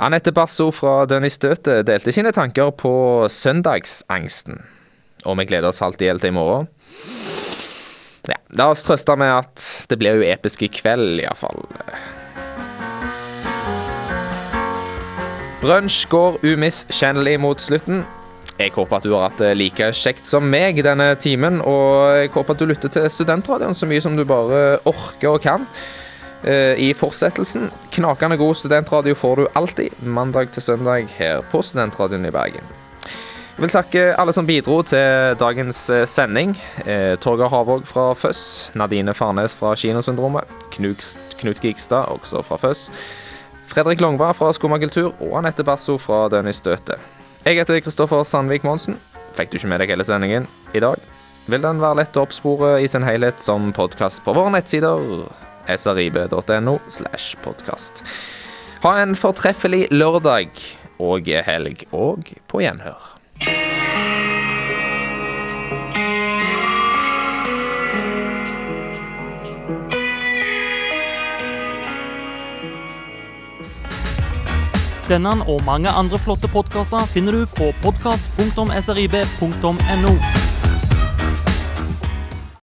Anette 0.00 0.32
Basso 0.32 0.70
fra 0.72 1.02
Dønn 1.04 1.26
i 1.28 1.30
støtet 1.32 1.84
delte 1.84 2.12
sine 2.14 2.30
tanker 2.32 2.70
på 2.72 2.92
søndagsangsten. 3.28 4.56
Og 5.28 5.36
vi 5.36 5.44
gleder 5.50 5.68
oss 5.68 5.82
alltid 5.84 6.08
helt 6.08 6.24
til 6.24 6.32
i 6.32 6.36
morgen. 6.38 6.70
Ja, 8.30 8.38
La 8.56 8.70
oss 8.72 8.86
trøste 8.86 9.12
med 9.20 9.28
at 9.28 9.66
det 9.90 9.98
blir 10.00 10.16
jo 10.16 10.24
episk 10.24 10.64
i 10.64 10.70
kveld, 10.72 11.20
iallfall. 11.20 11.60
Brunsj 15.60 16.06
går 16.08 16.40
umiskjennelig 16.48 17.36
mot 17.44 17.60
slutten. 17.60 18.06
Jeg 18.56 18.72
håper 18.72 18.96
at 18.96 19.04
du 19.04 19.12
har 19.12 19.28
hatt 19.28 19.40
det 19.40 19.52
like 19.60 19.92
kjekt 19.96 20.24
som 20.28 20.48
meg 20.48 20.80
denne 20.84 21.12
timen, 21.20 21.60
og 21.60 22.16
jeg 22.16 22.32
håper 22.32 22.56
at 22.56 22.62
du 22.64 22.70
lytter 22.72 22.92
til 22.96 23.12
Studentradioen 23.12 23.76
så 23.76 23.88
mye 23.88 24.00
som 24.00 24.16
du 24.16 24.24
bare 24.24 24.78
orker 24.88 25.34
og 25.34 25.44
kan. 25.44 25.68
Eh, 26.44 26.78
I 26.80 26.94
fortsettelsen, 26.96 27.70
knakende 27.92 28.36
god 28.40 28.56
studentradio 28.56 29.14
får 29.14 29.36
du 29.36 29.48
alltid, 29.54 29.90
mandag 30.00 30.52
til 30.52 30.62
søndag 30.62 31.08
her 31.18 31.42
på 31.52 31.60
Studentradioen 31.62 32.24
i 32.26 32.32
Bergen. 32.32 32.64
Jeg 33.60 33.66
vil 33.66 33.72
takke 33.74 34.02
alle 34.16 34.32
som 34.32 34.46
bidro 34.48 34.78
til 34.88 35.36
dagens 35.36 35.82
eh, 35.92 36.06
sending. 36.08 36.54
Eh, 36.86 37.18
Torgeir 37.20 37.52
Havåg 37.52 37.84
fra 37.84 38.14
Føss, 38.16 38.70
Nadine 38.74 39.12
Farnes 39.14 39.52
fra 39.54 39.74
Kinosyndromet, 39.76 40.48
Knut, 40.72 41.04
Knut 41.42 41.60
Gigstad, 41.60 42.08
også 42.08 42.40
fra 42.46 42.56
Føss, 42.56 42.88
Fredrik 43.68 44.00
Longva 44.00 44.32
fra 44.32 44.48
Skomakultur 44.56 45.12
og 45.20 45.36
Anette 45.42 45.64
Basso 45.64 45.98
fra 46.00 46.24
Dønn 46.32 46.48
i 46.48 46.56
støtet. 46.56 46.96
Jeg 47.44 47.60
heter 47.60 47.84
Kristoffer 47.84 48.24
Sandvik 48.24 48.64
Monsen. 48.64 48.96
Fikk 49.36 49.52
du 49.52 49.60
ikke 49.60 49.68
med 49.74 49.84
deg 49.84 49.92
hele 49.92 50.08
sendingen 50.08 50.48
i 50.72 50.80
dag? 50.80 50.96
Vil 51.52 51.62
den 51.62 51.84
være 51.84 52.00
lett 52.00 52.16
å 52.16 52.24
oppspore 52.24 52.78
i 52.80 52.88
sin 52.88 53.04
helhet 53.04 53.44
som 53.44 53.70
podkast 53.76 54.24
på 54.24 54.34
våre 54.36 54.56
nettsider 54.56 55.04
srib.no 55.76 56.78
slash 56.88 57.36
podkast. 57.44 58.04
Ha 58.82 58.96
en 59.02 59.16
fortreffelig 59.18 59.88
lørdag 59.92 60.48
og 61.00 61.28
helg, 61.46 61.84
og 61.92 62.32
på 62.48 62.60
gjenhør. 62.64 63.16
Denne 75.10 75.32
og 75.50 75.64
mange 75.66 75.90
andre 75.90 76.18
flotte 76.22 76.46
podkaster 76.52 77.02
finner 77.10 77.32
du 77.34 77.42
på 77.58 77.72
podkast.srib.no. 77.82 80.14